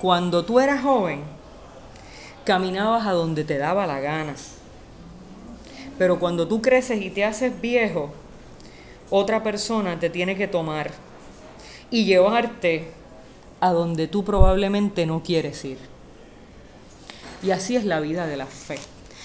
cuando 0.00 0.44
tú 0.44 0.58
eras 0.58 0.82
joven, 0.82 1.22
caminabas 2.44 3.06
a 3.06 3.12
donde 3.12 3.44
te 3.44 3.58
daba 3.58 3.86
la 3.86 4.00
gana. 4.00 4.34
Pero 5.98 6.18
cuando 6.18 6.48
tú 6.48 6.60
creces 6.60 7.00
y 7.02 7.10
te 7.10 7.24
haces 7.24 7.60
viejo, 7.60 8.10
otra 9.10 9.42
persona 9.42 9.98
te 9.98 10.10
tiene 10.10 10.36
que 10.36 10.48
tomar 10.48 10.90
y 11.90 12.04
llevarte 12.04 12.92
a 13.60 13.70
donde 13.70 14.08
tú 14.08 14.24
probablemente 14.24 15.06
no 15.06 15.22
quieres 15.22 15.64
ir. 15.64 15.78
Y 17.42 17.50
así 17.50 17.76
es 17.76 17.84
la 17.84 18.00
vida 18.00 18.26
de 18.26 18.36
la 18.36 18.46
fe. 18.46 18.78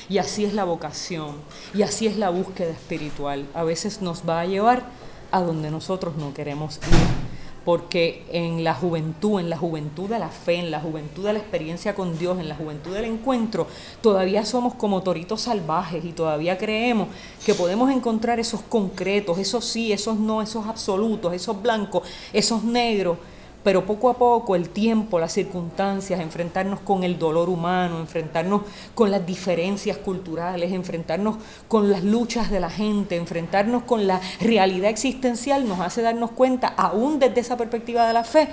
Y 0.10 0.20
así 0.20 0.46
es 0.46 0.54
la 0.54 0.66
vocación, 0.66 1.36
y 1.74 1.82
así 1.82 2.06
es 2.06 2.18
la 2.18 2.30
búsqueda 2.30 2.70
espiritual. 2.70 3.48
A 3.54 3.64
veces 3.64 4.02
nos 4.02 4.28
va 4.28 4.42
a 4.42 4.46
llevar 4.46 4.86
a 5.32 5.42
donde 5.42 5.72
nosotros 5.72 6.16
no 6.16 6.34
queremos 6.34 6.78
ir. 6.78 7.26
Porque 7.66 8.24
en 8.32 8.64
la 8.64 8.76
juventud, 8.76 9.40
en 9.40 9.50
la 9.50 9.58
juventud 9.58 10.08
de 10.08 10.20
la 10.20 10.30
fe, 10.30 10.58
en 10.58 10.70
la 10.70 10.80
juventud 10.80 11.26
de 11.26 11.34
la 11.34 11.40
experiencia 11.40 11.96
con 11.96 12.16
Dios, 12.20 12.40
en 12.40 12.48
la 12.48 12.56
juventud 12.56 12.94
del 12.94 13.06
encuentro, 13.06 13.66
todavía 14.02 14.46
somos 14.46 14.76
como 14.76 15.02
toritos 15.02 15.42
salvajes 15.42 16.06
y 16.06 16.12
todavía 16.12 16.60
creemos 16.60 17.08
que 17.44 17.56
podemos 17.56 17.90
encontrar 17.90 18.40
esos 18.40 18.62
concretos, 18.62 19.40
esos 19.40 19.66
sí, 19.66 19.92
esos 19.92 20.20
no, 20.20 20.44
esos 20.44 20.68
absolutos, 20.68 21.34
esos 21.34 21.60
blancos, 21.60 22.04
esos 22.32 22.64
negros, 22.64 23.18
pero 23.65 23.84
poco 23.84 24.12
a 24.12 24.13
poco 24.13 24.55
el 24.55 24.69
tiempo, 24.69 25.19
las 25.19 25.34
circunstancias, 25.34 26.19
enfrentarnos 26.19 26.81
con 26.81 27.03
el 27.03 27.17
dolor 27.17 27.50
humano, 27.50 28.00
enfrentarnos 28.00 28.62
con 28.93 29.10
las 29.10 29.25
diferencias 29.25 29.98
culturales, 29.98 30.72
enfrentarnos 30.72 31.38
con 31.67 31.89
las 31.89 32.03
luchas 32.03 32.51
de 32.51 32.60
la 32.60 32.69
gente, 32.69 33.15
enfrentarnos 33.15 33.81
con 33.81 34.05
la 34.05 34.22
realidad 34.39 34.91
existencial, 34.91 35.67
nos 35.67 35.79
hace 35.79 36.03
darnos 36.03 36.29
cuenta, 36.29 36.67
aún 36.77 37.17
desde 37.17 37.41
esa 37.41 37.57
perspectiva 37.57 38.05
de 38.05 38.13
la 38.13 38.24
fe, 38.24 38.50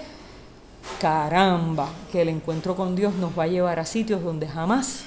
caramba, 0.98 1.90
que 2.10 2.22
el 2.22 2.30
encuentro 2.30 2.74
con 2.74 2.96
Dios 2.96 3.14
nos 3.14 3.38
va 3.38 3.42
a 3.42 3.48
llevar 3.48 3.80
a 3.80 3.84
sitios 3.84 4.22
donde 4.22 4.48
jamás 4.48 5.02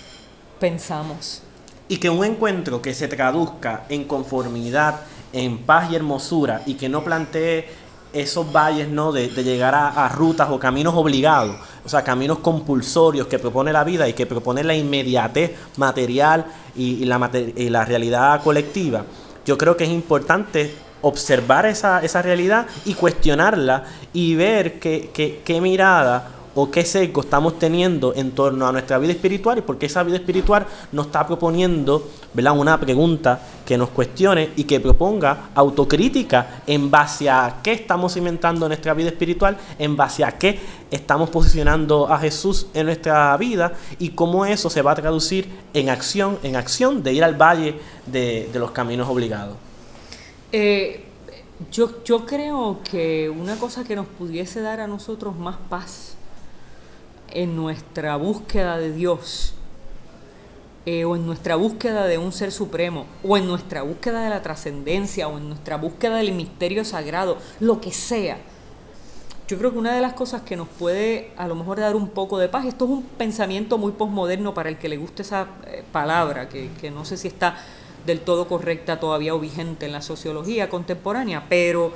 pensamos. 0.59 1.41
Y 1.87 1.97
que 1.97 2.11
un 2.11 2.23
encuentro 2.23 2.79
que 2.79 2.93
se 2.93 3.07
traduzca 3.07 3.85
en 3.89 4.03
conformidad, 4.03 5.01
en 5.33 5.57
paz 5.57 5.89
y 5.91 5.95
hermosura, 5.95 6.61
y 6.67 6.75
que 6.75 6.89
no 6.89 7.03
plantee 7.03 7.84
esos 8.15 8.51
valles 8.51 8.87
¿no? 8.87 9.11
de, 9.11 9.27
llegar 9.43 9.75
a, 9.75 10.07
rutas 10.09 10.49
o 10.49 10.57
caminos 10.59 10.93
obligados, 10.95 11.55
o 11.83 11.89
sea, 11.89 12.03
caminos 12.03 12.39
compulsorios 12.39 13.27
que 13.27 13.39
propone 13.39 13.71
la 13.73 13.83
vida 13.83 14.07
y 14.07 14.13
que 14.13 14.25
propone 14.25 14.63
la 14.63 14.75
inmediatez 14.75 15.51
material 15.77 16.45
y, 16.75 17.05
la, 17.05 17.29
y 17.55 17.69
la 17.69 17.85
realidad 17.85 18.41
colectiva. 18.43 19.05
Yo 19.45 19.57
creo 19.57 19.77
que 19.77 19.83
es 19.83 19.89
importante 19.89 20.75
observar 21.01 21.65
esa, 21.65 22.03
esa 22.03 22.21
realidad 22.21 22.65
y 22.85 22.93
cuestionarla 22.93 23.83
y 24.13 24.35
ver 24.35 24.79
qué 24.79 25.59
mirada 25.61 26.34
o 26.55 26.71
qué 26.71 26.85
seco 26.85 27.21
estamos 27.21 27.59
teniendo 27.59 28.13
en 28.15 28.31
torno 28.31 28.65
a 28.67 28.71
nuestra 28.71 28.97
vida 28.97 29.11
espiritual 29.11 29.59
y 29.59 29.61
porque 29.61 29.85
esa 29.85 30.03
vida 30.03 30.15
espiritual 30.15 30.65
nos 30.91 31.07
está 31.07 31.27
proponiendo 31.27 32.09
¿verdad? 32.33 32.57
una 32.57 32.79
pregunta 32.79 33.39
que 33.65 33.77
nos 33.77 33.89
cuestione 33.89 34.51
y 34.55 34.63
que 34.63 34.79
proponga 34.79 35.49
autocrítica 35.53 36.61
en 36.65 36.89
base 36.89 37.29
a 37.29 37.59
qué 37.61 37.73
estamos 37.73 38.13
cimentando 38.13 38.67
nuestra 38.67 38.93
vida 38.93 39.09
espiritual, 39.09 39.57
en 39.77 39.97
base 39.97 40.23
a 40.23 40.37
qué 40.37 40.59
estamos 40.89 41.29
posicionando 41.29 42.07
a 42.07 42.17
Jesús 42.19 42.67
en 42.73 42.85
nuestra 42.85 43.35
vida 43.37 43.73
y 43.99 44.09
cómo 44.09 44.45
eso 44.45 44.69
se 44.69 44.81
va 44.81 44.91
a 44.91 44.95
traducir 44.95 45.49
en 45.73 45.89
acción, 45.89 46.39
en 46.43 46.55
acción 46.55 47.03
de 47.03 47.13
ir 47.13 47.23
al 47.23 47.35
valle 47.35 47.75
de, 48.05 48.49
los 48.53 48.71
caminos 48.71 49.09
obligados. 49.09 49.57
Eh, 50.53 51.03
yo, 51.69 52.03
yo 52.05 52.25
creo 52.25 52.79
que 52.89 53.29
una 53.29 53.57
cosa 53.57 53.83
que 53.83 53.95
nos 53.95 54.07
pudiese 54.07 54.61
dar 54.61 54.79
a 54.79 54.87
nosotros 54.87 55.35
más 55.35 55.57
paz 55.69 56.15
en 57.31 57.55
nuestra 57.55 58.15
búsqueda 58.15 58.77
de 58.77 58.91
Dios, 58.91 59.53
eh, 60.85 61.03
o 61.05 61.15
en 61.15 61.25
nuestra 61.25 61.55
búsqueda 61.55 62.05
de 62.05 62.17
un 62.17 62.31
ser 62.31 62.51
supremo, 62.51 63.05
o 63.23 63.37
en 63.37 63.47
nuestra 63.47 63.81
búsqueda 63.81 64.23
de 64.23 64.29
la 64.29 64.41
trascendencia, 64.41 65.27
o 65.27 65.37
en 65.37 65.49
nuestra 65.49 65.77
búsqueda 65.77 66.17
del 66.17 66.31
misterio 66.33 66.85
sagrado, 66.85 67.37
lo 67.59 67.81
que 67.81 67.91
sea. 67.91 68.37
Yo 69.47 69.57
creo 69.57 69.71
que 69.71 69.77
una 69.77 69.93
de 69.93 70.01
las 70.01 70.13
cosas 70.13 70.41
que 70.41 70.55
nos 70.55 70.67
puede 70.67 71.31
a 71.37 71.47
lo 71.47 71.55
mejor 71.55 71.79
dar 71.79 71.95
un 71.95 72.09
poco 72.09 72.39
de 72.39 72.49
paz, 72.49 72.65
esto 72.65 72.85
es 72.85 72.91
un 72.91 73.03
pensamiento 73.03 73.77
muy 73.77 73.91
posmoderno 73.91 74.53
para 74.53 74.69
el 74.69 74.77
que 74.77 74.89
le 74.89 74.97
guste 74.97 75.21
esa 75.21 75.47
eh, 75.67 75.83
palabra, 75.91 76.49
que, 76.49 76.69
que 76.81 76.89
no 76.89 77.05
sé 77.05 77.17
si 77.17 77.27
está 77.27 77.57
del 78.05 78.21
todo 78.21 78.47
correcta 78.47 78.99
todavía 78.99 79.35
o 79.35 79.39
vigente 79.39 79.85
en 79.85 79.91
la 79.91 80.01
sociología 80.01 80.69
contemporánea, 80.69 81.45
pero 81.49 81.93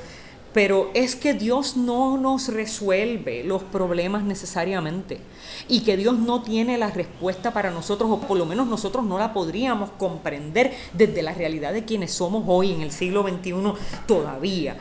pero 0.54 0.90
es 0.94 1.16
que 1.16 1.34
Dios 1.34 1.78
no 1.78 2.18
nos 2.18 2.48
resuelve 2.48 3.44
los 3.44 3.64
problemas 3.64 4.24
necesariamente 4.24 5.20
y 5.68 5.82
que 5.82 5.98
Dios 5.98 6.18
no 6.18 6.42
tiene 6.42 6.78
la 6.78 6.90
respuesta 6.90 7.54
para 7.54 7.72
nosotros, 7.72 8.10
o 8.10 8.20
por 8.22 8.38
lo 8.38 8.46
menos 8.46 8.68
nosotros 8.68 9.06
no 9.06 9.20
la 9.20 9.34
podríamos 9.34 9.92
comprender 9.92 10.74
desde 10.94 11.22
la 11.22 11.34
realidad 11.34 11.74
de 11.74 11.86
quienes 11.86 12.12
somos 12.12 12.44
hoy 12.48 12.72
en 12.72 12.82
el 12.82 12.92
siglo 12.92 13.24
XXI 13.24 13.54
todavía. 14.08 14.78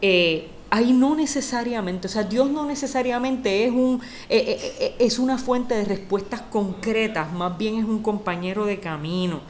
Eh, 0.00 0.48
ahí 0.70 0.94
no 0.94 1.14
necesariamente, 1.14 2.06
o 2.06 2.10
sea, 2.10 2.24
Dios 2.24 2.50
no 2.50 2.64
necesariamente 2.66 3.66
es, 3.66 3.70
un, 3.70 4.00
eh, 4.30 4.72
eh, 4.80 4.94
es 4.98 5.18
una 5.18 5.36
fuente 5.36 5.74
de 5.74 5.84
respuestas 5.84 6.40
concretas, 6.40 7.30
más 7.32 7.58
bien 7.58 7.78
es 7.78 7.84
un 7.84 8.02
compañero 8.02 8.64
de 8.64 8.80
camino, 8.80 9.42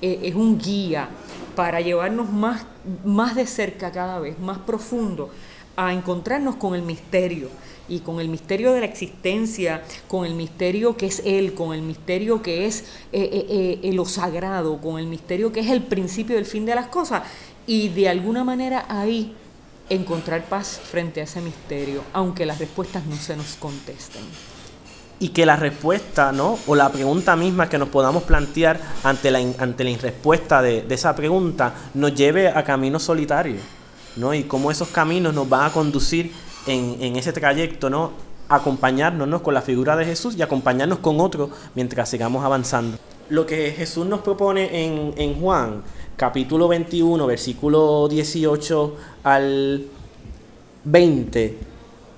es 0.00 0.34
un 0.34 0.58
guía 0.58 1.08
para 1.54 1.80
llevarnos 1.80 2.30
más, 2.30 2.64
más 3.04 3.34
de 3.34 3.46
cerca 3.46 3.90
cada 3.90 4.18
vez, 4.18 4.38
más 4.38 4.58
profundo, 4.58 5.30
a 5.76 5.92
encontrarnos 5.92 6.56
con 6.56 6.74
el 6.74 6.82
misterio 6.82 7.48
y 7.88 8.00
con 8.00 8.20
el 8.20 8.28
misterio 8.28 8.72
de 8.72 8.80
la 8.80 8.86
existencia, 8.86 9.82
con 10.08 10.24
el 10.24 10.34
misterio 10.34 10.96
que 10.96 11.06
es 11.06 11.22
Él, 11.24 11.54
con 11.54 11.74
el 11.74 11.82
misterio 11.82 12.40
que 12.40 12.66
es 12.66 12.84
eh, 13.12 13.46
eh, 13.50 13.80
eh, 13.82 13.92
lo 13.92 14.04
sagrado, 14.04 14.80
con 14.80 14.98
el 14.98 15.06
misterio 15.06 15.52
que 15.52 15.60
es 15.60 15.70
el 15.70 15.82
principio 15.82 16.36
del 16.36 16.46
fin 16.46 16.64
de 16.64 16.74
las 16.74 16.86
cosas. 16.86 17.22
Y 17.66 17.88
de 17.88 18.08
alguna 18.08 18.44
manera 18.44 18.86
ahí 18.88 19.34
encontrar 19.88 20.44
paz 20.44 20.80
frente 20.82 21.20
a 21.20 21.24
ese 21.24 21.40
misterio, 21.40 22.02
aunque 22.12 22.46
las 22.46 22.58
respuestas 22.58 23.04
no 23.06 23.16
se 23.16 23.36
nos 23.36 23.54
contesten 23.54 24.22
y 25.22 25.28
que 25.28 25.44
la 25.44 25.54
respuesta, 25.54 26.32
¿no? 26.32 26.58
O 26.66 26.74
la 26.74 26.88
pregunta 26.88 27.36
misma 27.36 27.68
que 27.68 27.76
nos 27.76 27.90
podamos 27.90 28.22
plantear 28.22 28.80
ante 29.04 29.30
la, 29.30 29.38
ante 29.58 29.84
la 29.84 29.90
irrespuesta 29.90 30.62
de, 30.62 30.86
esa 30.88 31.14
pregunta 31.14 31.74
nos 31.92 32.14
lleve 32.14 32.48
a 32.48 32.64
caminos 32.64 33.02
solitarios, 33.02 33.62
¿no? 34.16 34.32
Y 34.32 34.44
cómo 34.44 34.70
esos 34.70 34.88
caminos 34.88 35.34
nos 35.34 35.46
van 35.46 35.66
a 35.66 35.72
conducir 35.72 36.32
en, 36.66 37.16
ese 37.16 37.34
trayecto, 37.34 37.90
¿no? 37.90 38.12
Acompañarnos 38.48 39.42
con 39.42 39.52
la 39.52 39.60
figura 39.60 39.94
de 39.94 40.06
Jesús 40.06 40.34
y 40.36 40.42
acompañarnos 40.42 41.00
con 41.00 41.20
otros 41.20 41.50
mientras 41.74 42.08
sigamos 42.08 42.42
avanzando. 42.42 42.96
Lo 43.28 43.44
que 43.44 43.72
Jesús 43.72 44.06
nos 44.06 44.20
propone 44.20 44.84
en, 44.86 45.12
en 45.18 45.38
Juan, 45.38 45.82
capítulo 46.16 46.66
21, 46.66 47.26
versículo 47.26 48.08
18 48.08 48.96
al 49.24 49.84
20, 50.84 51.58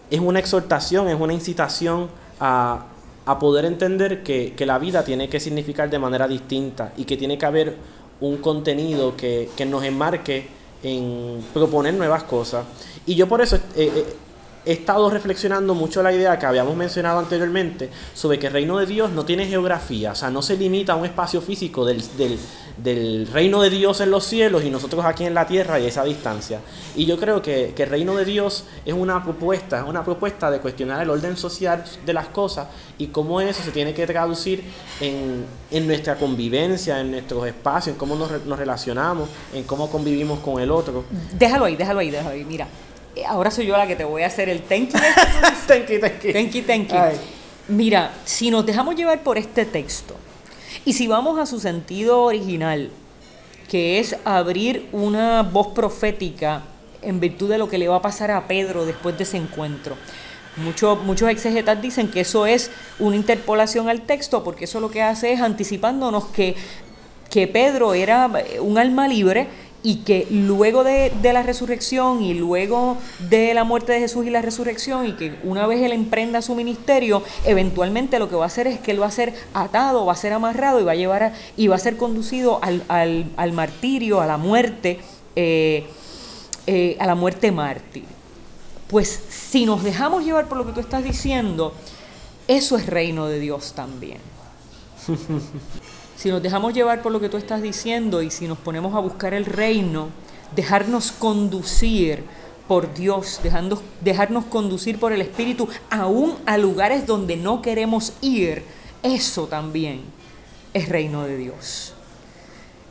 es 0.09 0.21
una 0.21 0.39
exhortación, 0.39 1.09
es 1.09 1.21
una 1.21 1.33
incitación 1.33 2.09
a, 2.39 2.87
a 3.27 3.39
poder 3.39 3.65
entender 3.65 4.23
que, 4.23 4.55
la 4.67 4.79
vida 4.79 5.05
tiene 5.05 5.29
que 5.29 5.41
significar 5.41 5.91
de 5.91 5.99
manera 5.99 6.27
distinta 6.27 6.93
y 6.97 7.05
que 7.05 7.17
tiene 7.17 7.39
que 7.39 7.47
haber 7.47 7.77
un 8.21 8.39
contenido 8.39 9.17
que, 9.17 9.49
nos 9.67 9.85
enmarque 9.85 10.47
en 10.83 11.45
proponer 11.53 11.95
nuevas 11.95 12.25
cosas. 12.25 12.65
Y 13.07 13.15
yo 13.15 13.29
por 13.29 13.41
eso 13.41 13.57
eh, 13.57 13.61
eh, 13.77 14.07
he 14.65 14.73
estado 14.73 15.11
reflexionando 15.11 15.75
mucho 15.75 16.03
la 16.03 16.13
idea 16.13 16.39
que 16.39 16.47
habíamos 16.47 16.77
mencionado 16.77 17.19
anteriormente 17.19 17.91
sobre 18.15 18.39
que 18.39 18.47
el 18.47 18.53
reino 18.53 18.79
de 18.79 18.87
Dios 18.87 19.11
no 19.11 19.25
tiene 19.25 19.47
geografía, 19.47 20.13
o 20.13 20.15
sea, 20.15 20.31
no 20.31 20.43
se 20.43 20.57
limita 20.57 20.93
a 20.93 20.97
un 20.97 21.05
espacio 21.05 21.41
físico 21.41 21.85
del, 21.85 22.03
del, 22.79 23.27
reino 23.33 23.63
de 23.63 23.71
Dios 23.71 24.01
en 24.01 24.11
los 24.11 24.25
cielos 24.25 24.65
y 24.65 24.71
nosotros 24.71 25.05
aquí 25.05 25.25
en 25.25 25.35
la 25.35 25.47
tierra 25.47 25.81
y 25.81 25.87
esa 25.87 26.05
distancia. 26.05 26.61
Y 26.95 27.07
yo 27.07 27.19
creo 27.19 27.43
que, 27.43 27.73
que 27.75 27.83
el 27.85 27.91
reino 27.91 28.15
de 28.15 28.25
Dios 28.25 28.65
es 28.85 28.95
una 28.95 29.23
propuesta, 29.23 29.79
es 29.81 29.85
una 29.85 30.05
propuesta 30.05 30.51
de 30.51 30.61
cuestionar 30.61 31.03
el 31.03 31.11
orden 31.11 31.37
social 31.37 31.85
de 32.07 32.13
las 32.13 32.29
cosas 32.29 32.69
y 32.99 33.09
cómo 33.09 33.41
eso 33.41 33.63
se 33.63 33.73
tiene 33.73 33.95
que 33.95 34.07
traducir 34.07 34.63
en, 35.01 35.45
en 35.71 35.87
nuestra 35.87 36.17
convivencia, 36.17 37.01
en 37.01 37.11
nuestros 37.11 37.47
espacios, 37.47 37.95
en 37.95 37.99
cómo 37.99 38.15
nos, 38.15 38.45
nos 38.47 38.59
relacionamos, 38.59 39.29
en 39.53 39.65
cómo 39.65 39.91
convivimos 39.91 40.39
con 40.41 40.61
el 40.61 40.71
otro. 40.71 41.05
Déjalo 41.33 41.65
ahí, 41.65 41.77
déjalo 41.77 42.01
ahí, 42.01 42.11
déjalo 42.11 42.31
ahí. 42.31 42.45
Mira, 42.45 42.69
ahora 43.27 43.51
soy 43.51 43.67
yo 43.67 43.77
la 43.77 43.87
que 43.87 43.97
te 43.97 44.05
voy 44.05 44.23
a 44.23 44.27
hacer 44.27 44.49
el 44.49 44.63
tenki. 44.63 44.95
tenki, 45.67 45.99
tenki. 45.99 46.33
Tenki, 46.33 46.63
tenki. 46.63 46.95
Mira, 47.69 48.13
si 48.25 48.51
nos 48.51 48.67
dejamos 48.67 48.97
llevar 48.97 49.23
por 49.23 49.39
este 49.39 49.65
texto 49.65 50.17
y 50.85 50.95
si 50.95 51.07
vamos 51.07 51.39
a 51.39 51.47
su 51.47 51.61
sentido 51.61 52.23
original, 52.23 52.91
que 53.69 53.99
es 54.01 54.17
abrir 54.25 54.89
una 54.93 55.43
voz 55.43 55.69
profética 55.69 56.63
en 57.03 57.21
virtud 57.21 57.49
de 57.49 57.59
lo 57.59 57.69
que 57.69 57.79
le 57.79 57.89
va 57.89 57.97
a 57.97 58.03
pasar 58.03 58.31
a 58.31 58.47
Pedro 58.47 58.85
después 58.85 59.17
de 59.17 59.25
ese 59.25 59.37
encuentro. 59.37 59.97
Muchos, 60.57 61.03
muchos 61.03 61.31
exegetas 61.31 61.81
dicen 61.81 62.09
que 62.09 62.21
eso 62.21 62.47
es 62.47 62.71
una 62.99 63.17
interpolación 63.17 63.89
al 63.89 64.03
texto 64.03 64.45
porque 64.45 64.65
eso 64.65 64.81
lo 64.81 64.91
que 64.91 65.03
hace 65.03 65.33
es 65.33 65.41
anticipándonos 65.41 66.27
que, 66.27 66.55
que 67.31 67.47
Pedro 67.47 67.95
era 67.95 68.31
un 68.61 68.77
alma 68.77 69.09
libre 69.09 69.49
y 69.83 69.97
que 69.97 70.29
luego 70.31 70.85
de, 70.85 71.13
la 71.23 71.43
resurrección 71.43 72.23
y 72.23 72.35
luego 72.35 72.99
de 73.29 73.53
la 73.53 73.65
muerte 73.65 73.93
de 73.93 74.01
Jesús 74.01 74.27
y 74.27 74.31
la 74.31 74.41
resurrección 74.41 75.07
y 75.07 75.13
que 75.13 75.39
una 75.43 75.67
vez 75.67 75.81
él 75.83 75.93
emprenda 75.93 76.41
su 76.41 76.55
ministerio, 76.55 77.23
eventualmente 77.45 78.19
lo 78.19 78.29
que 78.29 78.37
va 78.37 78.45
a 78.45 78.47
hacer 78.47 78.69
es 78.69 78.79
que 78.79 78.93
él 78.93 79.03
va 79.03 79.07
a 79.07 79.11
ser 79.11 79.35
atado, 79.55 80.07
va 80.07 80.13
a 80.13 80.17
ser 80.17 80.33
amarrado 80.33 80.81
y 80.81 80.85
va 80.85 80.93
a 80.93 80.97
llevar 80.97 81.33
y 81.57 81.67
va 81.67 81.77
a 81.77 81.81
ser 81.81 81.97
conducido 81.97 82.61
al, 82.63 83.53
martirio, 83.53 84.21
a 84.21 84.27
la 84.27 84.37
muerte, 84.37 85.01
eh, 85.35 85.87
eh, 86.67 86.97
a 87.01 87.07
la 87.07 87.17
muerte 87.17 87.51
mártir. 87.51 88.05
Pues 88.87 89.09
si 89.31 89.67
nos 89.67 89.83
dejamos 89.83 90.25
llevar 90.25 90.49
por 90.49 90.59
lo 90.59 90.67
que 90.67 90.73
tú 90.73 90.81
estás 90.81 91.03
diciendo, 91.03 91.75
eso 92.47 92.77
es 92.77 92.87
reino 92.87 93.27
de 93.27 93.41
Dios 93.41 93.73
también. 93.73 94.19
si 96.23 96.31
nos 96.31 96.41
dejamos 96.41 96.73
llevar 96.73 97.03
por 97.03 97.11
lo 97.11 97.19
que 97.19 97.29
tú 97.29 97.37
estás 97.37 97.63
diciendo 97.63 98.23
y 98.23 98.31
si 98.31 98.47
nos 98.47 98.57
ponemos 98.57 98.95
a 98.95 99.01
buscar 99.01 99.35
el 99.35 99.45
reino, 99.45 100.11
dejarnos 100.55 101.11
conducir 101.11 102.23
por 102.69 102.95
Dios, 102.95 103.41
dejarnos 104.01 104.45
conducir 104.45 105.01
por 105.01 105.13
el 105.13 105.21
Espíritu, 105.21 105.69
aún 105.91 106.37
a 106.47 106.59
lugares 106.59 107.09
donde 107.09 107.37
no 107.37 107.61
queremos 107.61 108.13
ir, 108.21 108.63
eso 109.03 109.49
también 109.49 110.03
es 110.73 110.89
reino 110.89 111.25
de 111.25 111.39
Dios. 111.39 111.93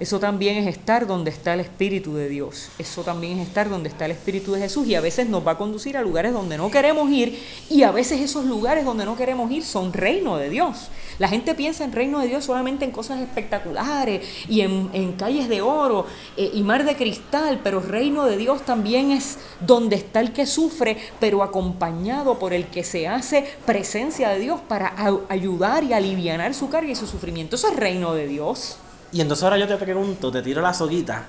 Eso 0.01 0.19
también 0.19 0.57
es 0.57 0.65
estar 0.65 1.05
donde 1.05 1.29
está 1.29 1.53
el 1.53 1.59
Espíritu 1.59 2.15
de 2.15 2.27
Dios. 2.27 2.69
Eso 2.79 3.03
también 3.03 3.37
es 3.37 3.47
estar 3.47 3.69
donde 3.69 3.87
está 3.87 4.05
el 4.05 4.11
Espíritu 4.11 4.53
de 4.53 4.61
Jesús. 4.61 4.87
Y 4.87 4.95
a 4.95 4.99
veces 4.99 5.29
nos 5.29 5.45
va 5.45 5.51
a 5.51 5.57
conducir 5.59 5.95
a 5.95 6.01
lugares 6.01 6.33
donde 6.33 6.57
no 6.57 6.71
queremos 6.71 7.07
ir. 7.11 7.39
Y 7.69 7.83
a 7.83 7.91
veces 7.91 8.19
esos 8.19 8.45
lugares 8.45 8.83
donde 8.83 9.05
no 9.05 9.15
queremos 9.15 9.51
ir 9.51 9.63
son 9.63 9.93
reino 9.93 10.37
de 10.37 10.49
Dios. 10.49 10.87
La 11.19 11.27
gente 11.27 11.53
piensa 11.53 11.83
en 11.83 11.91
reino 11.91 12.19
de 12.19 12.29
Dios 12.29 12.45
solamente 12.45 12.83
en 12.83 12.89
cosas 12.89 13.21
espectaculares 13.21 14.27
y 14.49 14.61
en, 14.61 15.11
calles 15.19 15.47
de 15.47 15.61
oro 15.61 16.07
eh, 16.35 16.49
y 16.51 16.63
mar 16.63 16.83
de 16.83 16.95
cristal. 16.95 17.59
Pero 17.63 17.79
reino 17.79 18.25
de 18.25 18.37
Dios 18.37 18.65
también 18.65 19.11
es 19.11 19.37
donde 19.59 19.97
está 19.97 20.19
el 20.19 20.33
que 20.33 20.47
sufre, 20.47 20.97
pero 21.19 21.43
acompañado 21.43 22.39
por 22.39 22.53
el 22.53 22.65
que 22.65 22.83
se 22.83 23.07
hace 23.07 23.45
presencia 23.67 24.29
de 24.29 24.39
Dios 24.39 24.61
para 24.67 24.95
ayudar 25.29 25.83
y 25.83 25.93
aliviar 25.93 26.55
su 26.55 26.69
carga 26.69 26.89
y 26.89 26.95
su 26.95 27.05
sufrimiento. 27.05 27.55
Eso 27.55 27.67
es 27.67 27.75
reino 27.75 28.15
de 28.15 28.25
Dios. 28.25 28.79
Y 29.11 29.19
entonces 29.19 29.43
ahora 29.43 29.57
yo 29.57 29.67
te 29.67 29.77
pregunto, 29.77 30.31
te 30.31 30.41
tiro 30.41 30.61
la 30.61 30.73
soguita, 30.73 31.25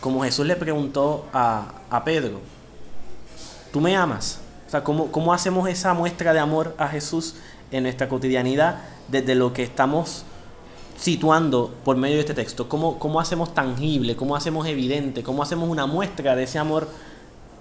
como 0.00 0.22
Jesús 0.22 0.46
le 0.46 0.54
preguntó 0.54 1.26
a, 1.32 2.02
Pedro, 2.04 2.40
¿tú 3.72 3.80
me 3.80 3.96
amas? 3.96 4.40
O 4.66 4.70
sea, 4.70 4.84
¿cómo, 4.84 5.10
¿cómo 5.10 5.32
hacemos 5.32 5.68
esa 5.68 5.92
muestra 5.94 6.32
de 6.32 6.38
amor 6.38 6.74
a 6.78 6.88
Jesús 6.88 7.34
en 7.72 7.82
nuestra 7.82 8.08
cotidianidad 8.08 8.80
desde 9.08 9.34
lo 9.34 9.52
que 9.52 9.64
estamos 9.64 10.24
situando 10.96 11.74
por 11.84 11.96
medio 11.96 12.16
de 12.16 12.20
este 12.20 12.34
texto? 12.34 12.68
¿Cómo, 12.68 12.98
cómo 13.00 13.18
hacemos 13.18 13.52
tangible, 13.54 14.14
cómo 14.14 14.36
hacemos 14.36 14.66
evidente, 14.68 15.24
cómo 15.24 15.42
hacemos 15.42 15.68
una 15.68 15.86
muestra 15.86 16.36
de 16.36 16.44
ese 16.44 16.60
amor 16.60 16.88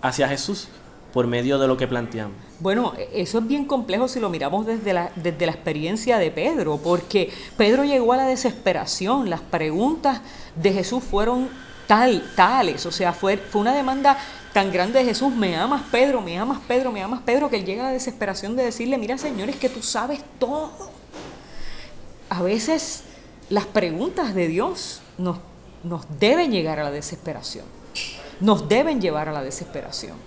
hacia 0.01 0.27
Jesús? 0.27 0.67
Por 1.13 1.27
medio 1.27 1.57
de 1.57 1.67
lo 1.67 1.77
que 1.77 1.87
planteamos. 1.87 2.35
Bueno, 2.59 2.93
eso 3.13 3.39
es 3.39 3.47
bien 3.47 3.65
complejo 3.65 4.07
si 4.07 4.19
lo 4.19 4.29
miramos 4.29 4.65
desde 4.65 4.93
la, 4.93 5.11
desde 5.15 5.45
la 5.45 5.51
experiencia 5.51 6.17
de 6.17 6.31
Pedro, 6.31 6.79
porque 6.83 7.31
Pedro 7.55 7.83
llegó 7.83 8.13
a 8.13 8.17
la 8.17 8.25
desesperación, 8.25 9.29
las 9.29 9.41
preguntas 9.41 10.21
de 10.55 10.73
Jesús 10.73 11.03
fueron 11.03 11.49
tal, 11.85 12.31
tales, 12.35 12.85
o 12.85 12.91
sea, 12.91 13.13
fue, 13.13 13.37
fue 13.37 13.61
una 13.61 13.73
demanda 13.73 14.17
tan 14.53 14.71
grande 14.71 14.99
de 14.99 15.05
Jesús, 15.05 15.33
me 15.33 15.55
amas 15.55 15.83
Pedro, 15.91 16.21
me 16.21 16.37
amas 16.37 16.59
Pedro, 16.67 16.91
me 16.91 17.01
amas 17.01 17.21
Pedro, 17.21 17.49
que 17.49 17.57
él 17.57 17.65
llega 17.65 17.83
a 17.83 17.87
la 17.87 17.93
desesperación 17.93 18.55
de 18.55 18.63
decirle, 18.63 18.97
mira 18.97 19.17
Señor, 19.17 19.49
es 19.49 19.55
que 19.55 19.69
tú 19.69 19.83
sabes 19.83 20.21
todo. 20.39 20.71
A 22.29 22.41
veces 22.41 23.03
las 23.49 23.65
preguntas 23.65 24.33
de 24.33 24.47
Dios 24.47 25.01
nos, 25.17 25.37
nos 25.83 26.05
deben 26.19 26.51
llegar 26.51 26.79
a 26.79 26.83
la 26.83 26.91
desesperación, 26.91 27.65
nos 28.41 28.67
deben 28.67 28.99
llevar 28.99 29.29
a 29.29 29.31
la 29.31 29.43
desesperación 29.43 30.17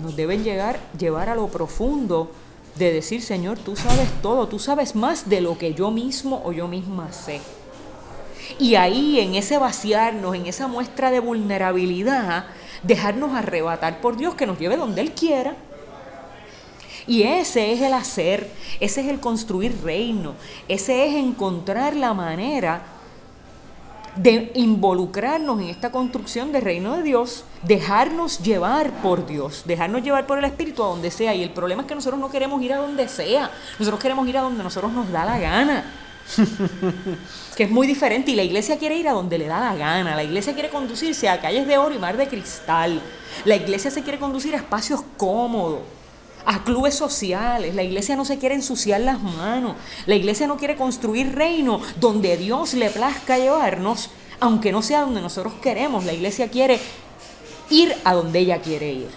nos 0.00 0.16
deben 0.16 0.44
llegar, 0.44 0.78
llevar 0.98 1.28
a 1.28 1.34
lo 1.34 1.48
profundo 1.48 2.30
de 2.76 2.92
decir, 2.92 3.22
Señor, 3.22 3.58
tú 3.58 3.76
sabes 3.76 4.08
todo, 4.22 4.48
tú 4.48 4.58
sabes 4.58 4.94
más 4.94 5.28
de 5.28 5.40
lo 5.40 5.58
que 5.58 5.74
yo 5.74 5.90
mismo 5.90 6.42
o 6.44 6.52
yo 6.52 6.68
misma 6.68 7.12
sé. 7.12 7.40
Y 8.58 8.74
ahí, 8.74 9.20
en 9.20 9.34
ese 9.34 9.58
vaciarnos, 9.58 10.34
en 10.34 10.46
esa 10.46 10.68
muestra 10.68 11.10
de 11.10 11.20
vulnerabilidad, 11.20 12.46
dejarnos 12.82 13.34
arrebatar 13.34 14.00
por 14.00 14.16
Dios 14.16 14.34
que 14.34 14.46
nos 14.46 14.58
lleve 14.58 14.76
donde 14.76 15.00
Él 15.00 15.12
quiera. 15.12 15.56
Y 17.06 17.24
ese 17.24 17.72
es 17.72 17.80
el 17.82 17.94
hacer, 17.94 18.48
ese 18.80 19.00
es 19.00 19.08
el 19.08 19.20
construir 19.20 19.76
reino, 19.82 20.34
ese 20.68 21.06
es 21.06 21.16
encontrar 21.16 21.96
la 21.96 22.14
manera 22.14 22.82
de 24.16 24.52
involucrarnos 24.54 25.60
en 25.60 25.68
esta 25.68 25.90
construcción 25.90 26.52
del 26.52 26.62
reino 26.62 26.96
de 26.96 27.02
Dios, 27.02 27.44
dejarnos 27.62 28.40
llevar 28.40 28.90
por 29.02 29.26
Dios, 29.26 29.62
dejarnos 29.64 30.02
llevar 30.02 30.26
por 30.26 30.38
el 30.38 30.44
Espíritu 30.44 30.82
a 30.82 30.88
donde 30.88 31.10
sea. 31.10 31.34
Y 31.34 31.42
el 31.42 31.50
problema 31.50 31.82
es 31.82 31.88
que 31.88 31.94
nosotros 31.94 32.20
no 32.20 32.30
queremos 32.30 32.62
ir 32.62 32.72
a 32.72 32.78
donde 32.78 33.08
sea, 33.08 33.50
nosotros 33.78 34.00
queremos 34.00 34.28
ir 34.28 34.38
a 34.38 34.42
donde 34.42 34.62
nosotros 34.62 34.92
nos 34.92 35.10
da 35.10 35.24
la 35.24 35.38
gana. 35.38 35.84
que 37.56 37.64
es 37.64 37.70
muy 37.70 37.86
diferente. 37.86 38.30
Y 38.30 38.36
la 38.36 38.42
iglesia 38.42 38.78
quiere 38.78 38.96
ir 38.96 39.08
a 39.08 39.12
donde 39.12 39.38
le 39.38 39.46
da 39.46 39.60
la 39.60 39.74
gana, 39.74 40.14
la 40.14 40.22
iglesia 40.22 40.54
quiere 40.54 40.68
conducirse 40.68 41.28
a 41.28 41.40
calles 41.40 41.66
de 41.66 41.78
oro 41.78 41.94
y 41.94 41.98
mar 41.98 42.16
de 42.16 42.28
cristal, 42.28 43.00
la 43.44 43.56
iglesia 43.56 43.90
se 43.90 44.02
quiere 44.02 44.18
conducir 44.18 44.54
a 44.54 44.58
espacios 44.58 45.00
cómodos, 45.16 45.80
a 46.46 46.64
clubes 46.64 46.94
sociales. 46.94 47.74
La 47.74 47.82
iglesia 47.82 48.16
no 48.16 48.24
se 48.24 48.38
quiere 48.38 48.54
ensuciar 48.54 49.00
las 49.00 49.20
manos. 49.20 49.76
La 50.06 50.14
iglesia 50.14 50.46
no 50.46 50.56
quiere 50.56 50.76
construir 50.76 51.34
reino 51.34 51.80
donde 52.00 52.36
Dios 52.36 52.74
le 52.74 52.90
plazca 52.90 53.38
llevarnos, 53.38 54.10
aunque 54.40 54.72
no 54.72 54.82
sea 54.82 55.02
donde 55.02 55.20
nosotros 55.20 55.54
queremos. 55.62 56.04
La 56.04 56.12
iglesia 56.12 56.48
quiere 56.48 56.80
ir 57.70 57.94
a 58.04 58.14
donde 58.14 58.40
ella 58.40 58.60
quiere 58.60 58.92
ir. 58.92 59.08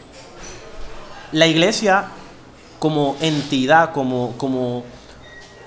La 1.32 1.48
iglesia 1.48 2.08
como 2.80 3.16
entidad, 3.20 3.92
como, 3.94 4.34
como, 4.38 4.84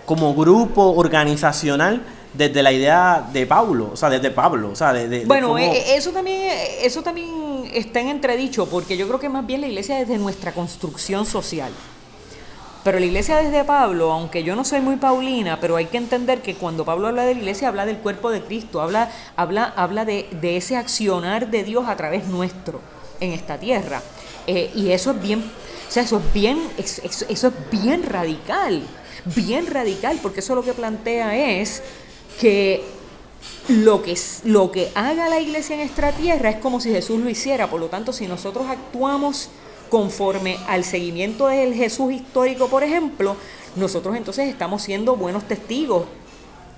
como 0.07 0.35
grupo 0.35 0.93
organizacional, 0.93 2.03
desde 2.33 2.62
la 2.62 2.73
idea 2.73 3.27
de 3.33 3.47
Pablo, 3.47 3.91
o 3.93 3.97
sea, 3.97 4.11
desde 4.11 4.31
Pablo, 4.31 4.71
o 4.71 4.77
sea, 4.77 4.93
de, 4.93 5.25
bueno, 5.25 5.59
eh, 5.59 5.97
eso 5.97 6.12
también, 6.12 6.53
eso 6.83 7.03
también 7.03 7.29
está 7.75 8.01
en 8.01 8.09
entredicho, 8.09 8.67
porque 8.67 8.97
yo 8.97 9.07
creo 9.07 9.21
que 9.21 9.29
más 9.29 9.47
bien 9.47 9.61
la 9.61 9.67
iglesia 9.69 9.97
desde 9.97 10.19
nuestra 10.19 10.53
construcción 10.53 11.27
social. 11.27 11.73
Pero 12.85 13.01
la 13.01 13.07
iglesia 13.07 13.37
desde 13.37 13.64
Pablo, 13.64 14.12
aunque 14.12 14.45
yo 14.45 14.57
no 14.57 14.64
soy 14.64 14.81
muy 14.81 14.97
paulina, 14.97 15.61
pero 15.61 15.77
hay 15.77 15.87
que 15.87 15.99
entender 15.99 16.42
que 16.42 16.55
cuando 16.55 16.85
Pablo 16.85 17.09
habla 17.09 17.25
de 17.25 17.35
la 17.35 17.40
iglesia, 17.40 17.69
habla 17.69 17.85
del 17.85 17.99
cuerpo 17.99 18.31
de 18.31 18.42
Cristo, 18.42 18.81
habla, 18.81 19.11
habla, 19.37 19.73
habla 19.77 20.05
de, 20.05 20.29
ese 20.42 20.77
accionar 20.77 21.51
de 21.51 21.64
Dios 21.64 21.88
a 21.88 21.97
través 21.97 22.27
nuestro 22.27 22.81
en 23.21 23.33
esta 23.33 23.59
tierra. 23.59 24.01
Eh, 24.47 24.71
y 24.75 24.90
eso 24.92 25.11
es 25.11 25.21
bien, 25.21 25.40
o 25.40 25.92
sea, 25.92 26.03
eso 26.05 26.19
es 26.19 26.33
bien, 26.33 26.59
eso 26.79 27.49
es 27.49 27.71
bien 27.71 28.05
radical, 28.05 28.83
bien 29.35 29.66
radical, 29.66 30.19
porque 30.23 30.40
eso 30.40 30.55
lo 30.55 30.62
que 30.62 30.73
plantea 30.73 31.61
es 31.61 31.83
que 32.40 32.98
lo 33.68 34.03
que, 34.03 34.16
lo 34.44 34.70
que 34.70 34.90
haga 34.94 35.29
la 35.29 35.40
iglesia 35.40 35.74
en 35.74 35.81
esta 35.81 36.12
tierra 36.12 36.51
es 36.51 36.57
como 36.57 36.81
si 36.81 36.90
Jesús 36.90 37.20
lo 37.20 37.29
hiciera. 37.29 37.68
Por 37.68 37.81
lo 37.81 37.88
tanto, 37.88 38.12
si 38.12 38.27
nosotros 38.27 38.66
actuamos 38.68 39.51
conforme 39.90 40.59
al 40.68 40.85
seguimiento 40.85 41.46
del 41.46 41.74
Jesús 41.74 42.12
histórico, 42.12 42.68
por 42.68 42.83
ejemplo, 42.83 43.37
nosotros 43.77 44.16
entonces 44.16 44.48
estamos 44.48 44.83
siendo 44.83 45.16
buenos 45.16 45.44
testigos 45.46 46.07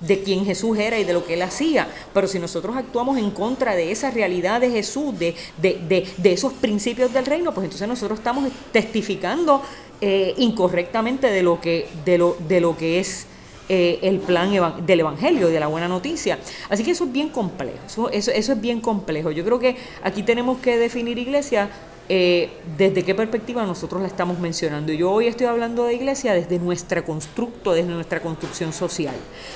de 0.00 0.22
quién 0.22 0.44
Jesús 0.44 0.78
era 0.78 0.98
y 0.98 1.04
de 1.04 1.12
lo 1.12 1.24
que 1.24 1.34
él 1.34 1.42
hacía. 1.42 1.88
Pero 2.12 2.26
si 2.26 2.38
nosotros 2.38 2.76
actuamos 2.76 3.18
en 3.18 3.30
contra 3.30 3.76
de 3.76 3.92
esa 3.92 4.10
realidad 4.10 4.60
de 4.60 4.70
Jesús, 4.70 5.18
de, 5.18 5.34
de, 5.60 6.32
esos 6.32 6.52
principios 6.54 7.12
del 7.12 7.26
reino, 7.26 7.52
pues 7.52 7.64
entonces 7.64 7.86
nosotros 7.86 8.18
estamos 8.18 8.50
testificando 8.72 9.62
eh, 10.00 10.34
incorrectamente 10.38 11.28
de 11.28 11.42
lo 11.42 11.60
que, 11.60 11.88
de 12.04 12.18
lo, 12.18 12.36
de 12.48 12.60
lo 12.60 12.76
que 12.76 13.00
es 13.00 13.26
eh, 13.72 14.00
el 14.02 14.18
plan 14.18 14.50
del 14.84 14.98
Evangelio, 14.98 15.46
de 15.46 15.60
la 15.60 15.68
buena 15.68 15.86
noticia. 15.86 16.40
Así 16.68 16.82
que 16.82 16.90
eso 16.90 17.04
es 17.04 17.12
bien 17.12 17.28
complejo, 17.28 17.78
eso, 17.86 18.10
eso, 18.10 18.52
es 18.52 18.60
bien 18.60 18.80
complejo. 18.80 19.30
Yo 19.30 19.44
creo 19.44 19.60
que 19.60 19.76
aquí 20.02 20.24
tenemos 20.24 20.58
que 20.58 20.76
definir 20.76 21.18
iglesia 21.18 21.70
eh, 22.08 22.50
desde 22.76 23.04
qué 23.04 23.14
perspectiva 23.14 23.64
nosotros 23.64 24.02
la 24.02 24.08
estamos 24.08 24.40
mencionando. 24.40 24.92
Yo 24.92 25.12
hoy 25.12 25.28
estoy 25.28 25.46
hablando 25.46 25.84
de 25.84 25.94
iglesia 25.94 26.32
desde 26.32 26.58
nuestra 26.58 27.04
constructo, 27.04 27.72
desde 27.72 27.92
nuestra 27.92 28.20
construcción 28.20 28.72
social. 28.72 29.14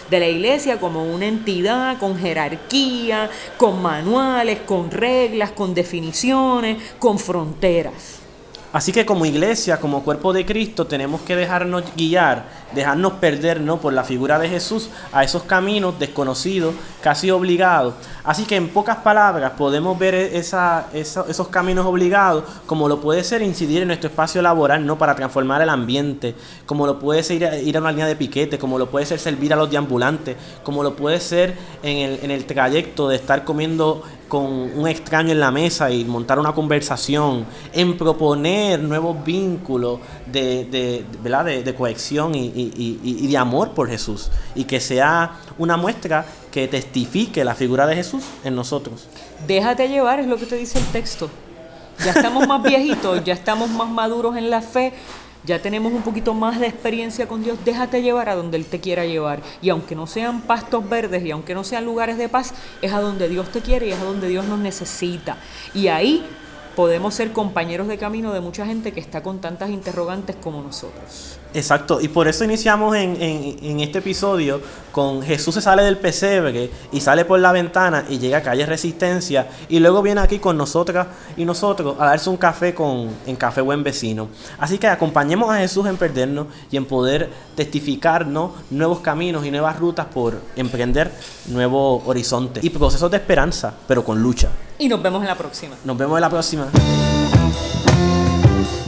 De 0.09 0.21
la 0.21 0.29
iglesia 0.29 0.79
como 0.79 1.13
una 1.13 1.27
entidad 1.27 1.99
con 1.99 2.17
jerarquía, 2.17 3.29
con 3.59 3.83
manuales, 3.83 4.61
con 4.61 4.93
reglas, 4.93 5.51
con 5.51 5.75
definiciones, 5.75 6.79
con 7.01 7.19
fronteras. 7.19 8.24
Así 8.75 8.91
que 8.91 9.07
como 9.07 9.25
iglesia, 9.25 9.79
como 9.79 10.03
cuerpo 10.03 10.33
de 10.33 10.45
Cristo, 10.45 10.85
tenemos 10.85 11.21
que 11.21 11.37
dejarnos 11.37 11.85
guiar, 11.97 12.47
dejarnos 12.75 13.13
perder 13.13 13.61
¿no? 13.61 13.79
por 13.79 13.93
la 13.93 14.03
figura 14.03 14.37
de 14.41 14.49
Jesús 14.49 14.91
a 15.13 15.23
esos 15.23 15.45
caminos 15.45 15.97
desconocidos, 16.01 16.75
casi 17.01 17.31
obligados. 17.31 17.95
Así 18.25 18.43
que 18.47 18.57
en 18.57 18.69
pocas 18.69 18.97
palabras 18.97 19.53
podemos 19.53 19.97
ver 19.97 20.17
esa, 20.17 20.89
esos 20.93 21.49
caminos 21.53 21.87
obligados 21.87 22.43
como 22.67 22.89
lo 22.89 23.01
puede 23.01 23.23
ser 23.23 23.43
incidir 23.43 23.83
en 23.83 23.87
nuestro 23.87 24.11
espacio 24.11 24.43
laboral 24.43 24.85
¿no? 24.85 24.99
para 24.99 25.15
transformar 25.15 25.63
el 25.63 25.69
ambiente, 25.69 26.35
como 26.67 26.85
lo 26.85 26.99
puede 26.99 27.23
ser 27.23 27.63
ir 27.63 27.77
a, 27.77 27.81
una 27.81 27.93
línea 27.93 28.07
de 28.09 28.17
piquete, 28.17 28.59
como 28.59 28.77
lo 28.77 28.91
puede 28.91 29.07
ser 29.07 29.21
servir 29.21 29.53
a 29.53 29.57
los 29.57 29.71
deambulantes, 29.71 30.37
como 30.65 30.83
lo 30.83 30.97
puede 30.97 31.21
ser 31.21 31.55
en 31.85 32.29
el 32.29 32.45
trayecto 32.45 33.09
de 33.09 33.15
estar 33.15 33.45
comiendo 33.45 34.03
con 34.29 34.45
un 34.45 34.89
extraño 34.89 35.33
en 35.33 35.41
la 35.41 35.51
mesa 35.51 35.91
y 35.91 36.05
montar 36.05 36.39
una 36.39 36.53
conversación, 36.53 37.45
en 37.73 37.97
proponer 37.97 38.81
nuevos 38.81 39.25
vínculos 39.25 40.01
de, 40.27 40.65
de, 40.65 41.05
de, 41.23 41.63
de 41.63 41.75
cohesión 41.75 42.35
y, 42.35 42.47
y, 42.47 43.01
y, 43.03 43.27
de 43.27 43.37
amor 43.37 43.71
por 43.71 43.89
Jesús. 43.89 44.31
Y 44.55 44.65
que 44.65 44.81
sea 44.81 45.37
una 45.59 45.77
muestra 45.77 46.27
que 46.51 46.69
testifique 46.69 47.45
la 47.45 47.55
figura 47.55 47.87
de 47.87 47.97
Jesús 47.97 48.25
en 48.45 48.55
nosotros. 48.55 49.07
Déjate 49.47 49.89
llevar, 49.89 50.21
es 50.21 50.27
lo 50.27 50.37
que 50.37 50.47
te 50.47 50.57
dice 50.57 50.79
el 50.79 50.87
texto. 50.87 51.31
Ya 52.05 52.11
estamos 52.11 52.47
más 52.49 52.63
viejitos, 52.63 53.23
ya 53.25 53.35
estamos 53.35 53.71
más 53.71 53.89
maduros 53.89 54.37
en 54.37 54.51
la 54.51 54.63
fe, 54.63 54.93
ya 55.47 55.61
tenemos 55.61 55.93
un 55.93 56.03
poquito 56.03 56.35
más 56.35 56.59
de 56.59 56.67
experiencia 56.67 57.29
con 57.29 57.43
Dios, 57.43 57.59
déjate 57.65 58.03
llevar 58.03 58.29
a 58.29 58.35
donde 58.35 58.57
Él 58.57 58.65
te 58.65 58.81
quiera 58.81 59.05
llevar. 59.05 59.41
Y 59.61 59.69
aunque 59.69 59.95
no 59.95 60.07
sean 60.07 60.43
pastos 60.43 60.89
verdes 60.89 61.25
y 61.25 61.31
aunque 61.31 61.55
no 61.55 61.65
sean 61.65 61.85
lugares 61.85 62.17
de 62.17 62.29
paz, 62.29 62.55
es 62.81 62.93
a 62.93 63.01
donde 63.01 63.29
Dios 63.29 63.51
te 63.51 63.61
quiere 63.61 63.89
y 63.89 63.91
es 63.93 63.99
a 63.99 64.05
donde 64.05 64.29
Dios 64.29 64.47
nos 64.47 64.59
necesita. 64.59 65.37
Y 65.75 65.89
ahí 65.89 66.25
podemos 66.77 67.15
ser 67.15 67.33
compañeros 67.33 67.89
de 67.89 67.99
camino 67.99 68.33
de 68.33 68.41
mucha 68.41 68.67
gente 68.67 68.93
que 68.93 69.01
está 69.01 69.23
con 69.23 69.41
tantas 69.41 69.71
interrogantes 69.71 70.37
como 70.37 70.63
nosotros. 70.63 71.39
Exacto, 71.55 72.01
y 72.01 72.09
por 72.09 72.27
eso 72.27 72.43
iniciamos 72.43 72.97
en, 72.97 73.17
en, 73.21 73.79
este 73.79 73.99
episodio 73.99 74.61
con 74.91 75.23
Jesús 75.23 75.55
se 75.55 75.61
sale 75.61 75.85
del 75.85 75.99
pesebre 75.99 76.69
y 76.91 77.01
sale 77.01 77.25
por 77.25 77.39
la 77.39 77.53
ventana 77.53 78.05
y 78.09 78.19
llega 78.19 78.39
a 78.39 78.43
calle 78.43 78.67
Resistencia 78.67 79.47
y 79.69 79.79
luego 79.79 80.03
viene 80.03 80.21
aquí 80.21 80.41
con 80.41 80.57
nosotras 80.57 81.07
y 81.37 81.45
nosotros 81.45 81.95
a 82.01 82.07
darse 82.07 82.29
un 82.29 82.37
café 82.39 82.75
con, 82.75 83.09
en 83.25 83.37
Café 83.37 83.61
Buen 83.61 83.85
Vecino. 83.85 84.29
Así 84.59 84.79
que 84.79 84.89
acompañemos 84.89 85.49
a 85.49 85.59
Jesús 85.59 85.87
en 85.87 85.97
perdernos 85.97 86.49
y 86.73 86.77
en 86.77 86.87
poder 86.87 87.31
testificarnos 87.55 88.51
nuevos 88.71 88.99
caminos 88.99 89.47
y 89.47 89.53
nuevas 89.53 89.79
rutas 89.79 90.07
por 90.07 90.41
emprender 90.57 91.13
nuevos 91.47 92.03
horizontes 92.07 92.65
y 92.65 92.71
procesos 92.71 93.13
de 93.13 93.19
esperanza, 93.19 93.75
pero 93.87 94.05
con 94.05 94.21
lucha. 94.21 94.51
Y 94.79 94.89
nos 94.89 95.03
vemos 95.03 95.23
en 95.23 95.29
la 95.29 95.37
próxima. 95.37 95.77
Nos 95.85 95.97
vemos 95.97 96.17
en 96.17 96.21
la 96.21 96.31
próxima. 96.31 96.69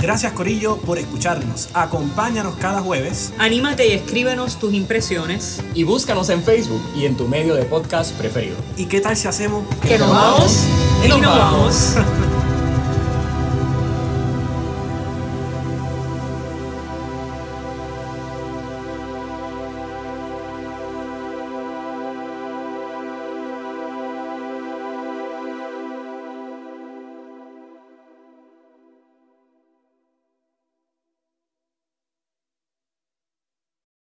Gracias 0.00 0.32
Corillo 0.32 0.76
por 0.76 0.98
escucharnos. 0.98 1.68
Acompáñanos 1.74 2.54
cada 2.56 2.80
jueves. 2.80 3.32
Anímate 3.38 3.88
y 3.88 3.92
escríbenos 3.92 4.58
tus 4.58 4.74
impresiones. 4.74 5.62
Y 5.74 5.84
búscanos 5.84 6.28
en 6.28 6.42
Facebook 6.42 6.82
y 6.94 7.06
en 7.06 7.16
tu 7.16 7.26
medio 7.26 7.54
de 7.54 7.64
podcast 7.64 8.12
preferido. 8.12 8.56
¿Y 8.76 8.86
qué 8.86 9.00
tal 9.00 9.16
si 9.16 9.26
hacemos 9.26 9.64
que, 9.82 9.98
nos 9.98 10.10
vamos 10.10 10.64
y 11.04 11.08
nos 11.08 11.20
vamos? 11.22 11.96